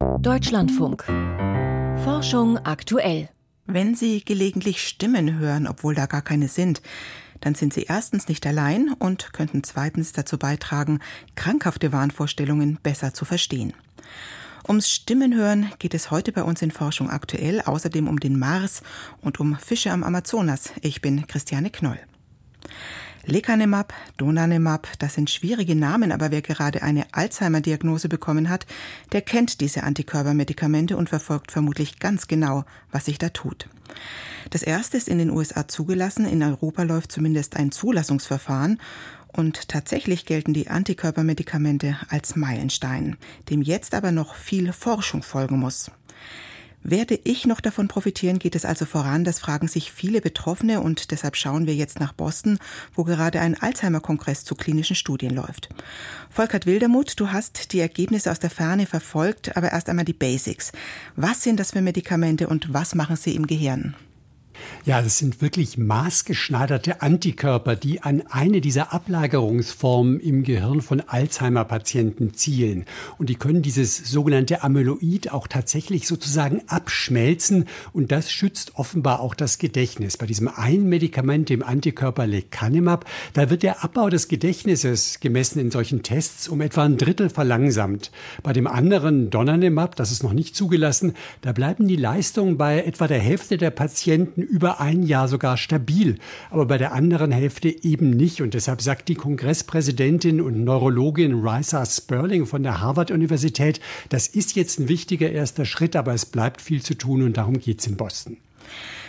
Deutschlandfunk. 0.00 1.04
Forschung 2.04 2.58
aktuell. 2.58 3.28
Wenn 3.66 3.94
Sie 3.94 4.24
gelegentlich 4.24 4.86
Stimmen 4.86 5.38
hören, 5.38 5.66
obwohl 5.66 5.94
da 5.94 6.06
gar 6.06 6.22
keine 6.22 6.48
sind, 6.48 6.82
dann 7.40 7.54
sind 7.54 7.72
Sie 7.72 7.84
erstens 7.84 8.28
nicht 8.28 8.46
allein 8.46 8.94
und 8.98 9.32
könnten 9.32 9.62
zweitens 9.62 10.12
dazu 10.12 10.38
beitragen, 10.38 11.00
krankhafte 11.36 11.92
Wahnvorstellungen 11.92 12.78
besser 12.82 13.14
zu 13.14 13.24
verstehen. 13.24 13.72
Ums 14.68 14.90
Stimmenhören 14.90 15.70
geht 15.78 15.94
es 15.94 16.10
heute 16.10 16.32
bei 16.32 16.42
uns 16.42 16.60
in 16.60 16.70
Forschung 16.70 17.08
aktuell, 17.08 17.60
außerdem 17.60 18.08
um 18.08 18.20
den 18.20 18.38
Mars 18.38 18.82
und 19.22 19.40
um 19.40 19.56
Fische 19.56 19.90
am 19.90 20.02
Amazonas. 20.02 20.72
Ich 20.82 21.00
bin 21.00 21.26
Christiane 21.26 21.70
Knoll. 21.70 21.98
Lecanemab, 23.26 23.92
Donanemab, 24.16 24.88
das 24.98 25.14
sind 25.14 25.30
schwierige 25.30 25.74
Namen, 25.74 26.12
aber 26.12 26.30
wer 26.30 26.42
gerade 26.42 26.82
eine 26.82 27.06
Alzheimer-Diagnose 27.12 28.08
bekommen 28.08 28.48
hat, 28.48 28.66
der 29.12 29.22
kennt 29.22 29.60
diese 29.60 29.82
Antikörpermedikamente 29.82 30.96
und 30.96 31.08
verfolgt 31.08 31.52
vermutlich 31.52 31.98
ganz 31.98 32.28
genau, 32.28 32.64
was 32.90 33.04
sich 33.04 33.18
da 33.18 33.28
tut. 33.28 33.68
Das 34.50 34.62
erste 34.62 34.96
ist 34.96 35.08
in 35.08 35.18
den 35.18 35.30
USA 35.30 35.68
zugelassen, 35.68 36.26
in 36.26 36.42
Europa 36.42 36.82
läuft 36.82 37.12
zumindest 37.12 37.56
ein 37.56 37.72
Zulassungsverfahren 37.72 38.80
und 39.28 39.68
tatsächlich 39.68 40.24
gelten 40.24 40.54
die 40.54 40.68
Antikörpermedikamente 40.68 41.96
als 42.08 42.36
Meilenstein, 42.36 43.16
dem 43.48 43.62
jetzt 43.62 43.94
aber 43.94 44.12
noch 44.12 44.34
viel 44.34 44.72
Forschung 44.72 45.22
folgen 45.22 45.58
muss. 45.58 45.90
Werde 46.82 47.18
ich 47.24 47.46
noch 47.46 47.60
davon 47.60 47.88
profitieren, 47.88 48.38
geht 48.38 48.54
es 48.54 48.64
also 48.64 48.86
voran? 48.86 49.22
Das 49.22 49.38
fragen 49.38 49.68
sich 49.68 49.92
viele 49.92 50.20
Betroffene 50.20 50.80
und 50.80 51.10
deshalb 51.10 51.36
schauen 51.36 51.66
wir 51.66 51.74
jetzt 51.74 52.00
nach 52.00 52.12
Boston, 52.12 52.58
wo 52.94 53.04
gerade 53.04 53.40
ein 53.40 53.60
Alzheimer-Kongress 53.60 54.44
zu 54.44 54.54
klinischen 54.54 54.96
Studien 54.96 55.34
läuft. 55.34 55.68
Volkert 56.30 56.64
Wildermuth, 56.64 57.20
du 57.20 57.32
hast 57.32 57.72
die 57.72 57.80
Ergebnisse 57.80 58.30
aus 58.30 58.38
der 58.38 58.50
Ferne 58.50 58.86
verfolgt, 58.86 59.56
aber 59.56 59.72
erst 59.72 59.90
einmal 59.90 60.06
die 60.06 60.14
Basics. 60.14 60.72
Was 61.16 61.42
sind 61.42 61.60
das 61.60 61.72
für 61.72 61.82
Medikamente 61.82 62.48
und 62.48 62.72
was 62.72 62.94
machen 62.94 63.16
sie 63.16 63.34
im 63.34 63.46
Gehirn? 63.46 63.94
Ja, 64.84 65.02
das 65.02 65.18
sind 65.18 65.42
wirklich 65.42 65.78
maßgeschneiderte 65.78 67.02
Antikörper, 67.02 67.76
die 67.76 68.02
an 68.02 68.22
eine 68.30 68.60
dieser 68.60 68.92
Ablagerungsformen 68.92 70.20
im 70.20 70.42
Gehirn 70.42 70.80
von 70.80 71.00
Alzheimer-Patienten 71.00 72.34
zielen. 72.34 72.84
Und 73.18 73.28
die 73.28 73.34
können 73.34 73.62
dieses 73.62 73.96
sogenannte 73.96 74.62
Amyloid 74.62 75.32
auch 75.32 75.46
tatsächlich 75.46 76.06
sozusagen 76.06 76.62
abschmelzen. 76.66 77.66
Und 77.92 78.12
das 78.12 78.30
schützt 78.32 78.72
offenbar 78.76 79.20
auch 79.20 79.34
das 79.34 79.58
Gedächtnis. 79.58 80.16
Bei 80.16 80.26
diesem 80.26 80.48
einen 80.48 80.88
Medikament, 80.88 81.48
dem 81.48 81.62
Antikörper 81.62 82.26
Lecanemab, 82.26 83.04
da 83.34 83.50
wird 83.50 83.62
der 83.62 83.84
Abbau 83.84 84.08
des 84.08 84.28
Gedächtnisses 84.28 85.20
gemessen 85.20 85.60
in 85.60 85.70
solchen 85.70 86.02
Tests 86.02 86.48
um 86.48 86.60
etwa 86.60 86.84
ein 86.84 86.96
Drittel 86.96 87.30
verlangsamt. 87.30 88.10
Bei 88.42 88.52
dem 88.52 88.66
anderen 88.66 89.30
Donanemab, 89.30 89.96
das 89.96 90.12
ist 90.12 90.22
noch 90.22 90.32
nicht 90.32 90.56
zugelassen, 90.56 91.14
da 91.42 91.52
bleiben 91.52 91.88
die 91.88 91.96
Leistungen 91.96 92.56
bei 92.56 92.82
etwa 92.82 93.06
der 93.06 93.20
Hälfte 93.20 93.58
der 93.58 93.70
Patienten 93.70 94.42
über 94.50 94.80
ein 94.80 95.02
Jahr 95.02 95.28
sogar 95.28 95.56
stabil, 95.56 96.18
aber 96.50 96.66
bei 96.66 96.76
der 96.76 96.92
anderen 96.92 97.30
Hälfte 97.30 97.68
eben 97.68 98.10
nicht. 98.10 98.42
Und 98.42 98.54
deshalb 98.54 98.82
sagt 98.82 99.08
die 99.08 99.14
Kongresspräsidentin 99.14 100.40
und 100.40 100.64
Neurologin 100.64 101.46
Risa 101.46 101.86
Sperling 101.86 102.46
von 102.46 102.62
der 102.62 102.80
Harvard-Universität, 102.80 103.80
das 104.08 104.26
ist 104.26 104.56
jetzt 104.56 104.80
ein 104.80 104.88
wichtiger 104.88 105.30
erster 105.30 105.64
Schritt, 105.64 105.96
aber 105.96 106.12
es 106.12 106.26
bleibt 106.26 106.60
viel 106.60 106.82
zu 106.82 106.94
tun 106.94 107.22
und 107.22 107.36
darum 107.36 107.58
geht 107.58 107.80
es 107.80 107.86
in 107.86 107.96
Boston. 107.96 108.36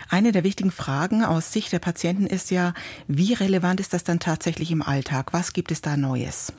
Eine 0.10 0.32
der 0.32 0.44
wichtigen 0.44 0.72
Fragen 0.72 1.24
aus 1.24 1.54
Sicht 1.54 1.72
der 1.72 1.80
Patienten 1.80 2.28
ist 2.28 2.52
ja, 2.52 2.74
wie 3.08 3.34
relevant 3.34 3.80
ist 3.80 3.94
das 3.94 4.04
dann 4.04 4.20
tatsächlich 4.20 4.72
im 4.72 4.82
Alltag? 4.82 5.34
Was 5.34 5.54
gibt 5.54 5.72
es 5.72 5.82
da 5.82 5.96
Neues? 5.96 6.54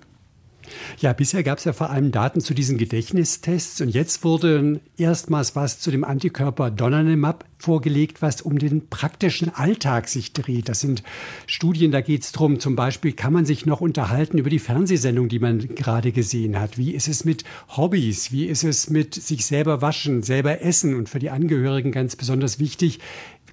Ja, 1.01 1.13
bisher 1.13 1.43
gab 1.43 1.59
es 1.59 1.65
ja 1.65 1.73
vor 1.73 1.91
allem 1.91 2.13
Daten 2.13 2.41
zu 2.41 2.55
diesen 2.55 2.79
Gedächtnistests 2.79 3.81
und 3.81 3.89
jetzt 3.89 4.25
wurde 4.25 4.81
erstmals 4.97 5.57
was 5.57 5.81
zu 5.81 5.91
dem 5.91 6.05
Antikörper 6.05 6.71
Donanemab 6.71 7.45
vorgelegt, 7.59 8.23
was 8.23 8.43
um 8.43 8.59
den 8.59 8.89
praktischen 8.89 9.55
Alltag 9.55 10.09
sich 10.09 10.33
dreht. 10.33 10.69
Das 10.69 10.81
sind 10.81 11.03
Studien, 11.47 11.93
da 11.93 12.01
geht 12.01 12.23
es 12.23 12.33
darum, 12.33 12.59
zum 12.59 12.77
Beispiel 12.77 13.13
kann 13.13 13.33
man 13.33 13.47
sich 13.47 13.67
noch 13.67 13.81
unterhalten 13.81 14.39
über 14.39 14.51
die 14.51 14.59
Fernsehsendung, 14.59 15.29
die 15.29 15.39
man 15.39 15.75
gerade 15.75 16.13
gesehen 16.13 16.59
hat. 16.59 16.77
Wie 16.77 16.93
ist 16.93 17.09
es 17.09 17.25
mit 17.25 17.45
Hobbys? 17.77 18.33
Wie 18.33 18.47
ist 18.47 18.65
es 18.65 18.91
mit 18.91 19.15
sich 19.15 19.47
selber 19.47 19.81
waschen, 19.81 20.23
selber 20.23 20.61
essen? 20.63 20.95
Und 20.95 21.09
für 21.09 21.21
die 21.21 21.31
Angehörigen 21.31 21.93
ganz 21.93 22.17
besonders 22.17 22.59
wichtig, 22.59 22.99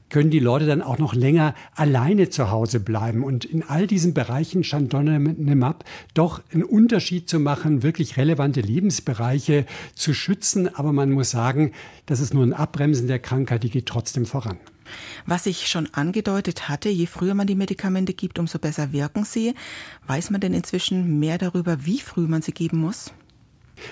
können 0.10 0.30
die 0.30 0.40
Leute 0.40 0.66
dann 0.66 0.82
auch 0.82 0.98
noch 0.98 1.14
länger 1.14 1.56
alleine 1.76 2.30
zu 2.30 2.52
Hause 2.52 2.80
bleiben. 2.80 3.24
Und 3.24 3.46
in 3.46 3.64
all 3.64 3.88
diesen 3.88 4.14
Bereichen 4.14 4.64
scheint 4.64 4.94
Donanemab 4.94 5.86
doch 6.14 6.42
einen 6.54 6.64
Unterschied 6.64 7.30
zu 7.30 7.40
machen, 7.40 7.84
wirklich 7.84 8.18
relevante 8.18 8.62
Lebensbereiche 8.62 9.66
zu 9.96 10.14
schützen. 10.14 10.74
Aber 10.76 10.94
man 10.94 11.12
muss 11.12 11.32
sagen, 11.32 11.72
das 12.06 12.20
ist 12.20 12.34
nur 12.34 12.44
ein 12.44 12.54
Abbremsen 12.54 13.08
der 13.08 13.20
Krankheit, 13.20 13.64
die 13.64 13.70
geht 13.70 13.86
trotzdem 13.86 14.26
voran. 14.26 14.58
Was 15.26 15.46
ich 15.46 15.68
schon 15.68 15.88
angedeutet 15.94 16.68
hatte, 16.68 16.90
je 16.90 17.06
früher 17.06 17.36
man 17.36 17.48
die 17.48 17.56
Medikamente 17.56 18.14
gibt, 18.14 18.40
umso 18.40 18.58
besser 18.58 18.92
wirken 18.92 19.24
sie. 19.24 19.54
Weiß 20.08 20.32
man 20.32 20.42
denn 20.42 20.54
inzwischen 20.54 21.20
mehr 21.20 21.38
darüber, 21.38 21.86
wie 21.86 22.00
früh 22.00 22.28
man 22.28 22.42
sie 22.42 22.54
geben 22.54 22.80
muss? 22.80 23.12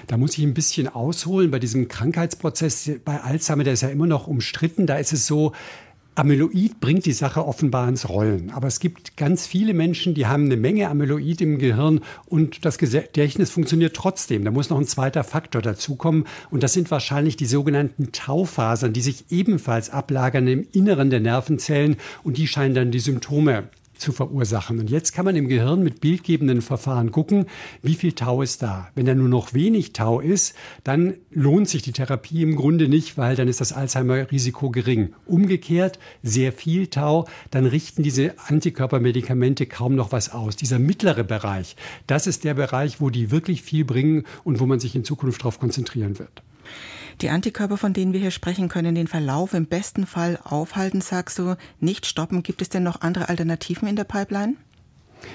Da 0.07 0.17
muss 0.17 0.37
ich 0.37 0.43
ein 0.43 0.53
bisschen 0.53 0.87
ausholen. 0.87 1.51
Bei 1.51 1.59
diesem 1.59 1.87
Krankheitsprozess 1.87 2.91
bei 3.05 3.21
Alzheimer, 3.21 3.63
der 3.63 3.73
ist 3.73 3.81
ja 3.81 3.89
immer 3.89 4.07
noch 4.07 4.27
umstritten. 4.27 4.87
Da 4.87 4.97
ist 4.97 5.13
es 5.13 5.27
so, 5.27 5.53
Amyloid 6.17 6.79
bringt 6.79 7.05
die 7.05 7.13
Sache 7.13 7.45
offenbar 7.45 7.87
ins 7.87 8.09
Rollen. 8.09 8.49
Aber 8.49 8.65
es 8.65 8.79
gibt 8.79 9.17
ganz 9.17 9.45
viele 9.45 9.75
Menschen, 9.75 10.15
die 10.15 10.25
haben 10.25 10.45
eine 10.45 10.57
Menge 10.57 10.89
Amyloid 10.89 11.41
im 11.41 11.59
Gehirn 11.59 12.01
und 12.25 12.65
das 12.65 12.79
Gedächtnis 12.79 13.51
funktioniert 13.51 13.95
trotzdem. 13.95 14.43
Da 14.43 14.49
muss 14.49 14.71
noch 14.71 14.79
ein 14.79 14.87
zweiter 14.87 15.23
Faktor 15.23 15.61
dazukommen. 15.61 16.25
Und 16.49 16.63
das 16.63 16.73
sind 16.73 16.89
wahrscheinlich 16.89 17.37
die 17.37 17.45
sogenannten 17.45 18.11
Taufasern, 18.13 18.93
die 18.93 19.01
sich 19.01 19.25
ebenfalls 19.29 19.91
ablagern 19.91 20.47
im 20.47 20.65
Inneren 20.71 21.11
der 21.11 21.19
Nervenzellen 21.19 21.97
und 22.23 22.37
die 22.37 22.47
scheinen 22.47 22.73
dann 22.73 22.89
die 22.89 22.99
Symptome 22.99 23.69
zu 23.97 24.11
verursachen. 24.11 24.79
Und 24.79 24.89
jetzt 24.89 25.13
kann 25.13 25.25
man 25.25 25.35
im 25.35 25.47
Gehirn 25.47 25.83
mit 25.83 26.01
bildgebenden 26.01 26.61
Verfahren 26.61 27.11
gucken, 27.11 27.45
wie 27.81 27.95
viel 27.95 28.13
Tau 28.13 28.41
ist 28.41 28.61
da. 28.61 28.89
Wenn 28.95 29.05
da 29.05 29.15
nur 29.15 29.29
noch 29.29 29.53
wenig 29.53 29.93
Tau 29.93 30.19
ist, 30.19 30.55
dann 30.83 31.15
lohnt 31.31 31.69
sich 31.69 31.81
die 31.81 31.91
Therapie 31.91 32.41
im 32.41 32.55
Grunde 32.55 32.87
nicht, 32.87 33.17
weil 33.17 33.35
dann 33.35 33.47
ist 33.47 33.61
das 33.61 33.73
Alzheimer-Risiko 33.73 34.69
gering. 34.69 35.13
Umgekehrt, 35.25 35.99
sehr 36.23 36.51
viel 36.51 36.87
Tau, 36.87 37.27
dann 37.51 37.65
richten 37.65 38.03
diese 38.03 38.35
Antikörpermedikamente 38.47 39.65
kaum 39.65 39.95
noch 39.95 40.11
was 40.11 40.31
aus. 40.31 40.55
Dieser 40.55 40.79
mittlere 40.79 41.23
Bereich, 41.23 41.75
das 42.07 42.27
ist 42.27 42.43
der 42.43 42.53
Bereich, 42.53 43.01
wo 43.01 43.09
die 43.09 43.31
wirklich 43.31 43.61
viel 43.61 43.85
bringen 43.85 44.23
und 44.43 44.59
wo 44.59 44.65
man 44.65 44.79
sich 44.79 44.95
in 44.95 45.03
Zukunft 45.03 45.41
darauf 45.41 45.59
konzentrieren 45.59 46.19
wird. 46.19 46.43
Die 47.21 47.29
Antikörper, 47.31 47.77
von 47.77 47.93
denen 47.93 48.13
wir 48.13 48.19
hier 48.19 48.31
sprechen, 48.31 48.69
können 48.69 48.93
den 48.93 49.07
Verlauf 49.07 49.55
im 49.55 49.65
besten 49.65 50.05
Fall 50.05 50.37
aufhalten, 50.43 51.01
sagst 51.01 51.39
du, 51.39 51.55
nicht 51.79 52.05
stoppen. 52.05 52.43
Gibt 52.43 52.61
es 52.61 52.69
denn 52.69 52.83
noch 52.83 53.01
andere 53.01 53.27
Alternativen 53.29 53.87
in 53.87 53.95
der 53.95 54.03
Pipeline? 54.03 54.55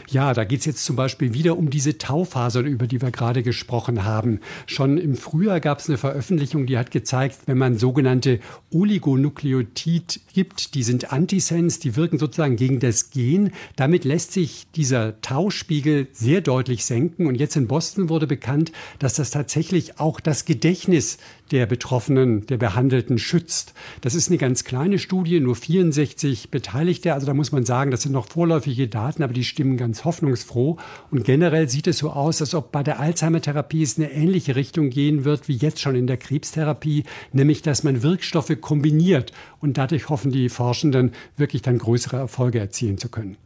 Ja, 0.09 0.35
da 0.35 0.45
geht 0.45 0.61
es 0.61 0.67
jetzt 0.67 0.85
zum 0.85 0.97
Beispiel 0.97 1.35
wieder 1.35 1.57
um 1.57 1.71
diese 1.71 1.99
Taufasern, 1.99 2.67
über 2.67 2.87
die 2.87 3.01
wir 3.01 3.11
gerade 3.11 3.43
gesprochen 3.43 4.05
haben. 4.05 4.41
Schon 4.67 4.99
im 4.99 5.17
Frühjahr 5.17 5.61
gab 5.61 5.79
es 5.79 5.89
eine 5.89 5.99
Veröffentlichung, 5.99 6.67
die 6.67 6.79
hat 6.79 6.91
gezeigt, 6.91 7.39
wenn 7.47 7.59
man 7.59 7.79
sogenannte 7.79 8.41
Oligonukleotid 8.71 10.21
gibt, 10.35 10.75
die 10.75 10.83
sind 10.83 11.13
Antisens, 11.13 11.79
die 11.79 11.97
wirken 11.97 12.19
sozusagen 12.19 12.57
gegen 12.57 12.81
das 12.81 13.11
Gen. 13.11 13.53
Damit 13.77 14.05
lässt 14.05 14.33
sich 14.33 14.67
dieser 14.75 15.21
Tauspiegel 15.21 16.09
sehr 16.13 16.41
deutlich 16.41 16.85
senken. 16.85 17.27
Und 17.27 17.37
jetzt 17.37 17.57
in 17.57 17.67
Boston 17.67 18.09
wurde 18.09 18.27
bekannt, 18.27 18.73
dass 18.99 19.15
das 19.15 19.31
tatsächlich 19.31 19.99
auch 19.99 20.21
das 20.21 20.45
Gedächtnis 20.45 21.19
der 21.53 21.67
Betroffenen, 21.67 22.47
der 22.47 22.57
Behandelten 22.57 23.19
schützt. 23.19 23.75
Das 24.01 24.15
ist 24.15 24.29
eine 24.29 24.39
ganz 24.39 24.65
kleine 24.65 24.99
Studie, 24.99 25.39
nur 25.39 25.55
64 25.55 26.51
Beteiligte. 26.51 27.13
Also 27.13 27.27
da 27.27 27.35
muss 27.35 27.53
man 27.53 27.65
sagen, 27.65 27.91
das 27.91 28.03
sind 28.03 28.13
noch 28.13 28.27
vorläufige 28.27 28.89
Daten, 28.89 29.23
aber 29.23 29.35
die 29.35 29.45
stimmen 29.45 29.72
ganz 29.77 30.05
hoffnungsfroh. 30.05 30.77
Und 31.11 31.25
generell 31.25 31.69
sieht 31.69 31.87
es 31.87 31.99
so 31.99 32.11
aus, 32.11 32.41
als 32.41 32.55
ob 32.55 32.73
bei 32.73 32.83
der 32.83 33.01
Alzheimer-Therapie 33.01 33.83
es 33.83 33.99
eine 33.99 34.11
ähnliche 34.13 34.57
Richtung 34.57 34.91
gehen 34.91 35.25
wird 35.25 35.49
wie 35.49 35.57
jetzt 35.57 35.81
schon 35.81 35.95
in 35.95 36.07
der 36.07 36.17
Krebstherapie, 36.17 37.05
nämlich 37.33 37.63
dass 37.63 37.83
man 37.83 38.03
Wirkstoffe 38.03 38.61
kombiniert. 38.61 39.33
Und 39.61 39.79
dadurch 39.79 40.09
hoffen 40.09 40.31
die 40.31 40.49
Forschenden 40.49 41.13
wirklich 41.37 41.63
dann 41.63 41.79
größere 41.79 42.17
Erfolge 42.17 42.59
erzielen 42.59 42.99
zu 42.99 43.09
können. 43.09 43.37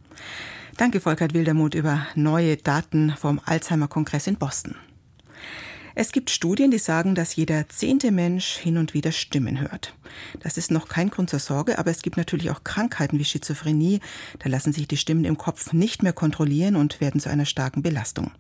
Danke, 0.76 1.00
Volkert 1.00 1.32
Wildermuth, 1.32 1.74
über 1.74 2.06
neue 2.14 2.56
Daten 2.56 3.14
vom 3.16 3.40
Alzheimer-Kongress 3.44 4.26
in 4.26 4.36
Boston. 4.36 4.74
Es 5.98 6.12
gibt 6.12 6.28
Studien, 6.28 6.70
die 6.70 6.78
sagen, 6.78 7.14
dass 7.14 7.36
jeder 7.36 7.70
zehnte 7.70 8.12
Mensch 8.12 8.58
hin 8.58 8.76
und 8.76 8.92
wieder 8.92 9.12
Stimmen 9.12 9.60
hört. 9.60 9.94
Das 10.40 10.58
ist 10.58 10.70
noch 10.70 10.88
kein 10.88 11.08
Grund 11.08 11.30
zur 11.30 11.38
Sorge, 11.38 11.78
aber 11.78 11.90
es 11.90 12.02
gibt 12.02 12.18
natürlich 12.18 12.50
auch 12.50 12.64
Krankheiten 12.64 13.18
wie 13.18 13.24
Schizophrenie. 13.24 14.00
Da 14.38 14.50
lassen 14.50 14.74
sich 14.74 14.86
die 14.86 14.98
Stimmen 14.98 15.24
im 15.24 15.38
Kopf 15.38 15.72
nicht 15.72 16.02
mehr 16.02 16.12
kontrollieren 16.12 16.76
und 16.76 17.00
werden 17.00 17.18
zu 17.18 17.30
einer 17.30 17.46
starken 17.46 17.82
Belastung. 17.82 18.30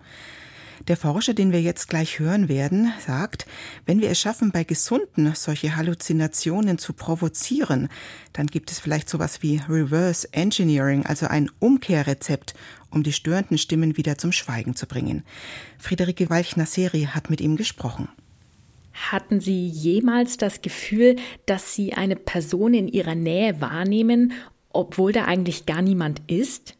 Der 0.88 0.96
Forscher, 0.96 1.34
den 1.34 1.52
wir 1.52 1.62
jetzt 1.62 1.88
gleich 1.88 2.18
hören 2.18 2.48
werden, 2.48 2.92
sagt, 3.04 3.46
wenn 3.86 4.00
wir 4.00 4.10
es 4.10 4.20
schaffen, 4.20 4.52
bei 4.52 4.62
Gesunden 4.62 5.34
solche 5.34 5.74
Halluzinationen 5.74 6.78
zu 6.78 6.92
provozieren, 6.92 7.88
dann 8.32 8.46
gibt 8.46 8.70
es 8.70 8.78
vielleicht 8.78 9.08
sowas 9.08 9.42
wie 9.42 9.60
Reverse 9.68 10.28
Engineering, 10.32 11.06
also 11.06 11.26
ein 11.26 11.50
Umkehrrezept, 11.58 12.54
um 12.90 13.02
die 13.02 13.12
störenden 13.12 13.58
Stimmen 13.58 13.96
wieder 13.96 14.18
zum 14.18 14.32
Schweigen 14.32 14.76
zu 14.76 14.86
bringen. 14.86 15.24
Friederike 15.78 16.30
Walchner-Seri 16.30 17.08
hat 17.12 17.30
mit 17.30 17.40
ihm 17.40 17.56
gesprochen. 17.56 18.08
Hatten 18.92 19.40
Sie 19.40 19.66
jemals 19.66 20.36
das 20.36 20.62
Gefühl, 20.62 21.16
dass 21.46 21.74
Sie 21.74 21.92
eine 21.94 22.16
Person 22.16 22.74
in 22.74 22.88
Ihrer 22.88 23.14
Nähe 23.14 23.60
wahrnehmen, 23.60 24.32
obwohl 24.72 25.12
da 25.12 25.24
eigentlich 25.24 25.66
gar 25.66 25.82
niemand 25.82 26.22
ist? 26.26 26.76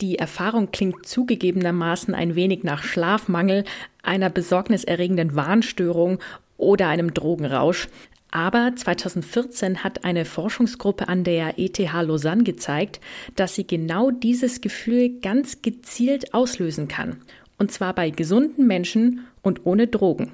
Die 0.00 0.18
Erfahrung 0.18 0.70
klingt 0.72 1.06
zugegebenermaßen 1.06 2.14
ein 2.14 2.34
wenig 2.34 2.64
nach 2.64 2.82
Schlafmangel, 2.82 3.64
einer 4.02 4.28
besorgniserregenden 4.28 5.34
Warnstörung 5.36 6.18
oder 6.58 6.88
einem 6.88 7.14
Drogenrausch. 7.14 7.88
Aber 8.30 8.72
2014 8.76 9.82
hat 9.82 10.04
eine 10.04 10.26
Forschungsgruppe 10.26 11.08
an 11.08 11.24
der 11.24 11.58
ETH 11.58 11.78
Lausanne 11.78 12.42
gezeigt, 12.42 13.00
dass 13.36 13.54
sie 13.54 13.66
genau 13.66 14.10
dieses 14.10 14.60
Gefühl 14.60 15.20
ganz 15.20 15.62
gezielt 15.62 16.34
auslösen 16.34 16.88
kann. 16.88 17.22
Und 17.58 17.72
zwar 17.72 17.94
bei 17.94 18.10
gesunden 18.10 18.66
Menschen 18.66 19.26
und 19.40 19.64
ohne 19.64 19.86
Drogen. 19.86 20.32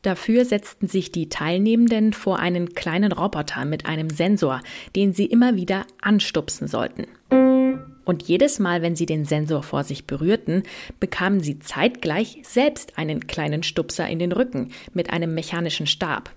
Dafür 0.00 0.46
setzten 0.46 0.88
sich 0.88 1.12
die 1.12 1.28
Teilnehmenden 1.28 2.14
vor 2.14 2.38
einen 2.38 2.74
kleinen 2.74 3.12
Roboter 3.12 3.66
mit 3.66 3.84
einem 3.84 4.08
Sensor, 4.08 4.62
den 4.96 5.12
sie 5.12 5.26
immer 5.26 5.54
wieder 5.54 5.84
anstupsen 6.00 6.66
sollten. 6.66 7.06
Und 8.04 8.24
jedes 8.24 8.58
Mal, 8.58 8.82
wenn 8.82 8.96
sie 8.96 9.06
den 9.06 9.24
Sensor 9.24 9.62
vor 9.62 9.84
sich 9.84 10.06
berührten, 10.06 10.64
bekamen 10.98 11.40
sie 11.40 11.58
zeitgleich 11.60 12.38
selbst 12.42 12.98
einen 12.98 13.26
kleinen 13.26 13.62
Stupser 13.62 14.08
in 14.08 14.18
den 14.18 14.32
Rücken 14.32 14.72
mit 14.92 15.12
einem 15.12 15.34
mechanischen 15.34 15.86
Stab. 15.86 16.30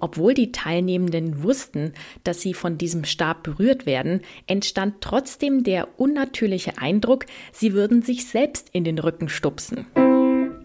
Obwohl 0.00 0.34
die 0.34 0.52
Teilnehmenden 0.52 1.42
wussten, 1.42 1.92
dass 2.24 2.40
sie 2.40 2.54
von 2.54 2.78
diesem 2.78 3.04
Stab 3.04 3.42
berührt 3.42 3.84
werden, 3.84 4.20
entstand 4.46 4.96
trotzdem 5.00 5.64
der 5.64 5.88
unnatürliche 5.98 6.78
Eindruck, 6.78 7.26
sie 7.52 7.72
würden 7.74 8.02
sich 8.02 8.26
selbst 8.26 8.68
in 8.72 8.84
den 8.84 8.98
Rücken 8.98 9.28
stupsen. 9.28 9.86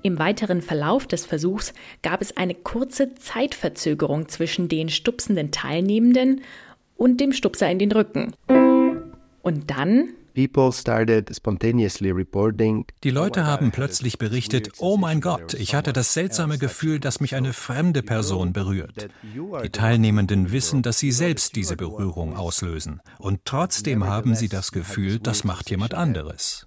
Im 0.03 0.19
weiteren 0.19 0.61
Verlauf 0.61 1.07
des 1.07 1.25
Versuchs 1.25 1.73
gab 2.01 2.21
es 2.21 2.35
eine 2.35 2.53
kurze 2.53 3.15
Zeitverzögerung 3.15 4.27
zwischen 4.27 4.67
den 4.67 4.89
stupsenden 4.89 5.51
Teilnehmenden 5.51 6.41
und 6.95 7.19
dem 7.21 7.31
Stupser 7.31 7.71
in 7.71 7.79
den 7.79 7.91
Rücken. 7.91 8.33
Und 9.43 9.69
dann 9.69 10.09
die 10.35 10.47
Leute 13.11 13.45
haben 13.45 13.71
plötzlich 13.71 14.17
berichtet, 14.17 14.71
oh 14.79 14.97
mein 14.97 15.21
Gott, 15.21 15.53
ich 15.53 15.75
hatte 15.75 15.93
das 15.93 16.13
seltsame 16.13 16.57
Gefühl, 16.57 16.99
dass 16.99 17.19
mich 17.19 17.35
eine 17.35 17.53
fremde 17.53 18.01
Person 18.01 18.51
berührt. 18.51 19.09
Die 19.63 19.69
Teilnehmenden 19.69 20.51
wissen, 20.51 20.81
dass 20.81 20.97
sie 20.97 21.11
selbst 21.11 21.55
diese 21.55 21.77
Berührung 21.77 22.35
auslösen. 22.35 23.01
Und 23.19 23.41
trotzdem 23.45 24.05
haben 24.05 24.33
sie 24.33 24.49
das 24.49 24.71
Gefühl, 24.71 25.19
das 25.19 25.43
macht 25.43 25.69
jemand 25.69 25.93
anderes. 25.93 26.65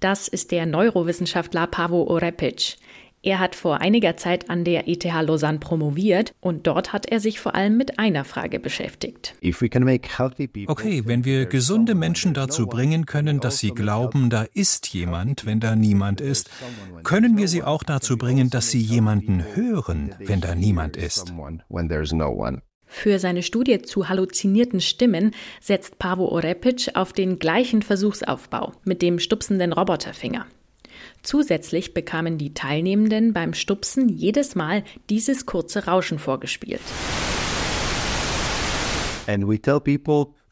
Das 0.00 0.28
ist 0.28 0.50
der 0.50 0.64
Neurowissenschaftler 0.64 1.66
Pavo 1.66 2.04
Orepic. 2.04 2.78
Er 3.24 3.38
hat 3.38 3.54
vor 3.54 3.80
einiger 3.80 4.18
Zeit 4.18 4.50
an 4.50 4.64
der 4.64 4.86
ETH 4.86 5.02
Lausanne 5.04 5.58
promoviert 5.58 6.34
und 6.40 6.66
dort 6.66 6.92
hat 6.92 7.06
er 7.06 7.20
sich 7.20 7.40
vor 7.40 7.54
allem 7.54 7.78
mit 7.78 7.98
einer 7.98 8.22
Frage 8.22 8.60
beschäftigt. 8.60 9.34
Okay, 9.42 11.02
wenn 11.06 11.24
wir 11.24 11.46
gesunde 11.46 11.94
Menschen 11.94 12.34
dazu 12.34 12.66
bringen 12.66 13.06
können, 13.06 13.40
dass 13.40 13.56
sie 13.56 13.70
glauben, 13.70 14.28
da 14.28 14.44
ist 14.52 14.88
jemand, 14.88 15.46
wenn 15.46 15.58
da 15.58 15.74
niemand 15.74 16.20
ist, 16.20 16.50
können 17.02 17.38
wir 17.38 17.48
sie 17.48 17.62
auch 17.62 17.82
dazu 17.82 18.18
bringen, 18.18 18.50
dass 18.50 18.70
sie 18.70 18.80
jemanden 18.80 19.42
hören, 19.54 20.14
wenn 20.18 20.42
da 20.42 20.54
niemand 20.54 20.98
ist. 20.98 21.32
Für 22.86 23.18
seine 23.18 23.42
Studie 23.42 23.80
zu 23.80 24.10
halluzinierten 24.10 24.82
Stimmen 24.82 25.30
setzt 25.62 25.98
Pavo 25.98 26.26
Orepic 26.28 26.90
auf 26.92 27.14
den 27.14 27.38
gleichen 27.38 27.80
Versuchsaufbau 27.80 28.74
mit 28.84 29.00
dem 29.00 29.18
stupsenden 29.18 29.72
Roboterfinger. 29.72 30.44
Zusätzlich 31.24 31.94
bekamen 31.94 32.36
die 32.36 32.52
Teilnehmenden 32.52 33.32
beim 33.32 33.54
Stupsen 33.54 34.08
jedes 34.10 34.54
Mal 34.54 34.84
dieses 35.08 35.46
kurze 35.46 35.86
Rauschen 35.86 36.18
vorgespielt. 36.18 36.82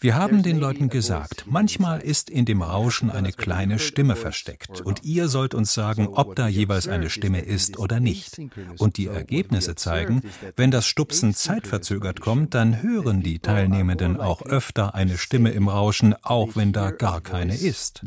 Wir 0.01 0.17
haben 0.17 0.43
den 0.43 0.59
Leuten 0.59 0.89
gesagt, 0.89 1.45
manchmal 1.47 2.01
ist 2.01 2.31
in 2.31 2.47
dem 2.47 2.63
Rauschen 2.63 3.11
eine 3.11 3.33
kleine 3.33 3.79
Stimme 3.79 4.17
versteckt 4.17 4.81
und 4.81 5.05
ihr 5.05 5.29
sollt 5.29 5.55
uns 5.55 5.75
sagen, 5.75 6.09
ob 6.09 6.35
da 6.37 6.49
jeweils 6.49 6.89
eine 6.89 7.11
Stimme 7.11 7.43
ist 7.43 7.79
oder 7.79 8.01
nicht. 8.01 8.41
Und 8.79 8.97
die 8.97 9.09
Ergebnisse 9.09 9.75
zeigen, 9.75 10.23
wenn 10.57 10.71
das 10.71 10.87
Stupsen 10.87 11.35
zeitverzögert 11.35 12.21
kommt, 12.21 12.55
dann 12.55 12.83
hören 12.83 13.23
die 13.23 13.41
Teilnehmenden 13.41 14.19
auch 14.19 14.41
öfter 14.43 14.95
eine 14.95 15.19
Stimme 15.19 15.51
im 15.51 15.69
Rauschen, 15.69 16.15
auch 16.23 16.57
wenn 16.57 16.73
da 16.73 16.91
gar 16.91 17.21
keine 17.21 17.55
ist. 17.55 18.01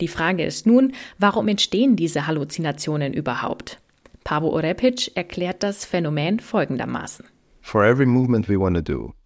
Die 0.00 0.08
Frage 0.08 0.44
ist 0.44 0.66
nun, 0.66 0.92
warum 1.18 1.48
entstehen 1.48 1.96
diese 1.96 2.26
Halluzinationen 2.26 3.12
überhaupt? 3.12 3.78
Pavo 4.24 4.48
Orepic 4.48 5.12
erklärt 5.14 5.62
das 5.62 5.84
Phänomen 5.84 6.40
folgendermaßen. 6.40 7.26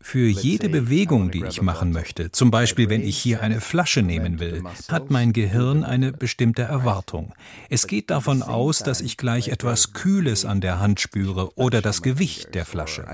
Für 0.00 0.28
jede 0.28 0.68
Bewegung, 0.68 1.32
die 1.32 1.44
ich 1.44 1.60
machen 1.60 1.90
möchte, 1.90 2.30
zum 2.30 2.52
Beispiel 2.52 2.88
wenn 2.88 3.02
ich 3.02 3.18
hier 3.18 3.42
eine 3.42 3.60
Flasche 3.60 4.00
nehmen 4.00 4.38
will, 4.38 4.62
hat 4.88 5.10
mein 5.10 5.32
Gehirn 5.32 5.82
eine 5.82 6.12
bestimmte 6.12 6.62
Erwartung. 6.62 7.34
Es 7.68 7.88
geht 7.88 8.10
davon 8.10 8.44
aus, 8.44 8.78
dass 8.78 9.00
ich 9.00 9.16
gleich 9.16 9.48
etwas 9.48 9.92
Kühles 9.92 10.44
an 10.44 10.60
der 10.60 10.78
Hand 10.78 11.00
spüre 11.00 11.50
oder 11.56 11.82
das 11.82 12.00
Gewicht 12.00 12.54
der 12.54 12.64
Flasche. 12.64 13.06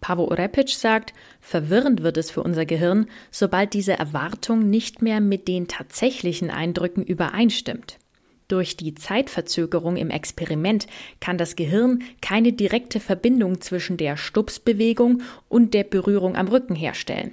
Pavo 0.00 0.24
Orepic 0.24 0.70
sagt, 0.70 1.12
verwirrend 1.40 2.04
wird 2.04 2.16
es 2.16 2.30
für 2.30 2.44
unser 2.44 2.64
Gehirn, 2.64 3.06
sobald 3.32 3.74
diese 3.74 3.98
Erwartung 3.98 4.70
nicht 4.70 5.02
mehr 5.02 5.20
mit 5.20 5.48
den 5.48 5.66
tatsächlichen 5.66 6.50
Eindrücken 6.50 7.02
übereinstimmt. 7.02 7.98
Durch 8.48 8.78
die 8.78 8.94
Zeitverzögerung 8.94 9.96
im 9.96 10.08
Experiment 10.08 10.86
kann 11.20 11.36
das 11.36 11.54
Gehirn 11.54 12.02
keine 12.22 12.54
direkte 12.54 12.98
Verbindung 12.98 13.60
zwischen 13.60 13.98
der 13.98 14.16
Stupsbewegung 14.16 15.20
und 15.50 15.74
der 15.74 15.84
Berührung 15.84 16.34
am 16.34 16.48
Rücken 16.48 16.74
herstellen. 16.74 17.32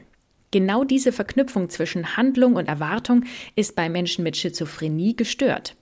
Genau 0.52 0.84
diese 0.84 1.14
Verknüpfung 1.14 1.70
zwischen 1.70 2.18
Handlung 2.18 2.56
und 2.56 2.68
Erwartung 2.68 3.24
ist 3.56 3.76
bei 3.76 3.90
Menschen 3.90 4.24
mit 4.24 4.36
Schizophrenie 4.36 5.16
gestört. 5.16 5.76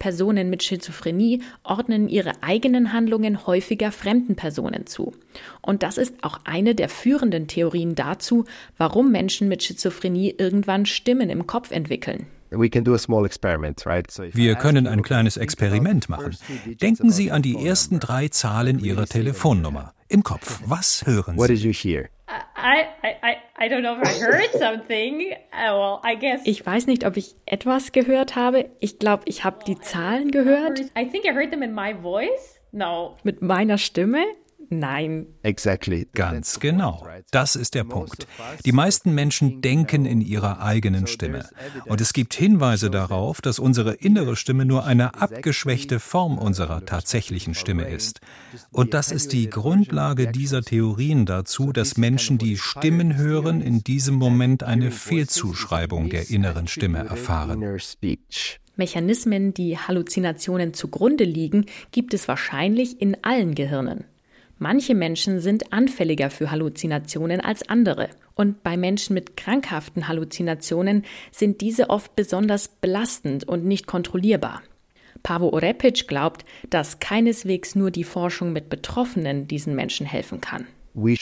Personen 0.00 0.50
mit 0.50 0.64
Schizophrenie 0.64 1.40
ordnen 1.62 2.08
ihre 2.08 2.42
eigenen 2.42 2.92
Handlungen 2.92 3.46
häufiger 3.46 3.92
fremden 3.92 4.34
Personen 4.34 4.86
zu. 4.86 5.12
Und 5.62 5.84
das 5.84 5.98
ist 5.98 6.14
auch 6.22 6.40
eine 6.44 6.74
der 6.74 6.88
führenden 6.88 7.46
Theorien 7.46 7.94
dazu, 7.94 8.44
warum 8.76 9.12
Menschen 9.12 9.48
mit 9.48 9.62
Schizophrenie 9.62 10.34
irgendwann 10.36 10.84
Stimmen 10.84 11.30
im 11.30 11.46
Kopf 11.46 11.70
entwickeln. 11.70 12.26
Wir 14.36 14.54
können 14.54 14.86
ein 14.86 15.02
kleines 15.02 15.36
Experiment 15.36 16.08
machen. 16.08 16.36
Denken 16.80 17.10
Sie 17.10 17.30
an 17.30 17.42
die 17.42 17.66
ersten 17.66 18.00
drei 18.00 18.28
Zahlen 18.28 18.78
Ihrer 18.78 19.06
Telefonnummer. 19.06 19.92
Im 20.08 20.22
Kopf, 20.22 20.60
was 20.66 21.06
hören 21.06 21.34
Sie? 21.34 21.38
Ich 26.44 26.64
weiß 26.64 26.86
nicht, 26.86 27.06
ob 27.06 27.16
ich 27.16 27.36
etwas 27.46 27.92
gehört 27.92 28.36
habe. 28.36 28.70
Ich 28.80 28.98
glaube, 28.98 29.24
ich 29.26 29.44
habe 29.44 29.64
die 29.66 29.78
Zahlen 29.78 30.30
gehört. 30.30 30.80
Mit 33.22 33.42
meiner 33.42 33.78
Stimme? 33.78 34.24
Nein. 34.70 35.26
Exactly. 35.42 36.06
Ganz 36.12 36.60
genau. 36.60 37.06
Das 37.30 37.56
ist 37.56 37.74
der 37.74 37.84
Punkt. 37.84 38.26
Die 38.64 38.72
meisten 38.72 39.14
Menschen 39.14 39.60
denken 39.60 40.06
in 40.06 40.20
ihrer 40.20 40.60
eigenen 40.60 41.06
Stimme. 41.06 41.48
Und 41.86 42.00
es 42.00 42.12
gibt 42.12 42.34
Hinweise 42.34 42.90
darauf, 42.90 43.40
dass 43.40 43.58
unsere 43.58 43.94
innere 43.94 44.36
Stimme 44.36 44.64
nur 44.64 44.84
eine 44.84 45.14
abgeschwächte 45.20 46.00
Form 46.00 46.38
unserer 46.38 46.84
tatsächlichen 46.84 47.54
Stimme 47.54 47.88
ist. 47.88 48.20
Und 48.70 48.94
das 48.94 49.10
ist 49.10 49.32
die 49.32 49.48
Grundlage 49.50 50.30
dieser 50.30 50.62
Theorien 50.62 51.26
dazu, 51.26 51.72
dass 51.72 51.96
Menschen, 51.96 52.38
die 52.38 52.56
Stimmen 52.56 53.16
hören, 53.16 53.60
in 53.60 53.84
diesem 53.84 54.14
Moment 54.14 54.62
eine 54.62 54.90
Fehlzuschreibung 54.90 56.10
der 56.10 56.30
inneren 56.30 56.68
Stimme 56.68 56.98
erfahren. 56.98 57.62
Mechanismen, 58.76 59.54
die 59.54 59.78
Halluzinationen 59.78 60.74
zugrunde 60.74 61.24
liegen, 61.24 61.66
gibt 61.92 62.12
es 62.14 62.26
wahrscheinlich 62.26 63.00
in 63.00 63.16
allen 63.22 63.54
Gehirnen. 63.54 64.04
Manche 64.64 64.94
Menschen 64.94 65.40
sind 65.40 65.74
anfälliger 65.74 66.30
für 66.30 66.50
Halluzinationen 66.50 67.42
als 67.42 67.68
andere. 67.68 68.08
Und 68.34 68.62
bei 68.62 68.78
Menschen 68.78 69.12
mit 69.12 69.36
krankhaften 69.36 70.08
Halluzinationen 70.08 71.04
sind 71.30 71.60
diese 71.60 71.90
oft 71.90 72.16
besonders 72.16 72.68
belastend 72.68 73.46
und 73.46 73.66
nicht 73.66 73.86
kontrollierbar. 73.86 74.62
Pavo 75.22 75.50
Orepic 75.50 76.06
glaubt, 76.06 76.46
dass 76.70 76.98
keineswegs 76.98 77.74
nur 77.74 77.90
die 77.90 78.04
Forschung 78.04 78.54
mit 78.54 78.70
Betroffenen 78.70 79.46
diesen 79.48 79.74
Menschen 79.74 80.06
helfen 80.06 80.40
kann. 80.40 80.66
Wir 80.94 81.18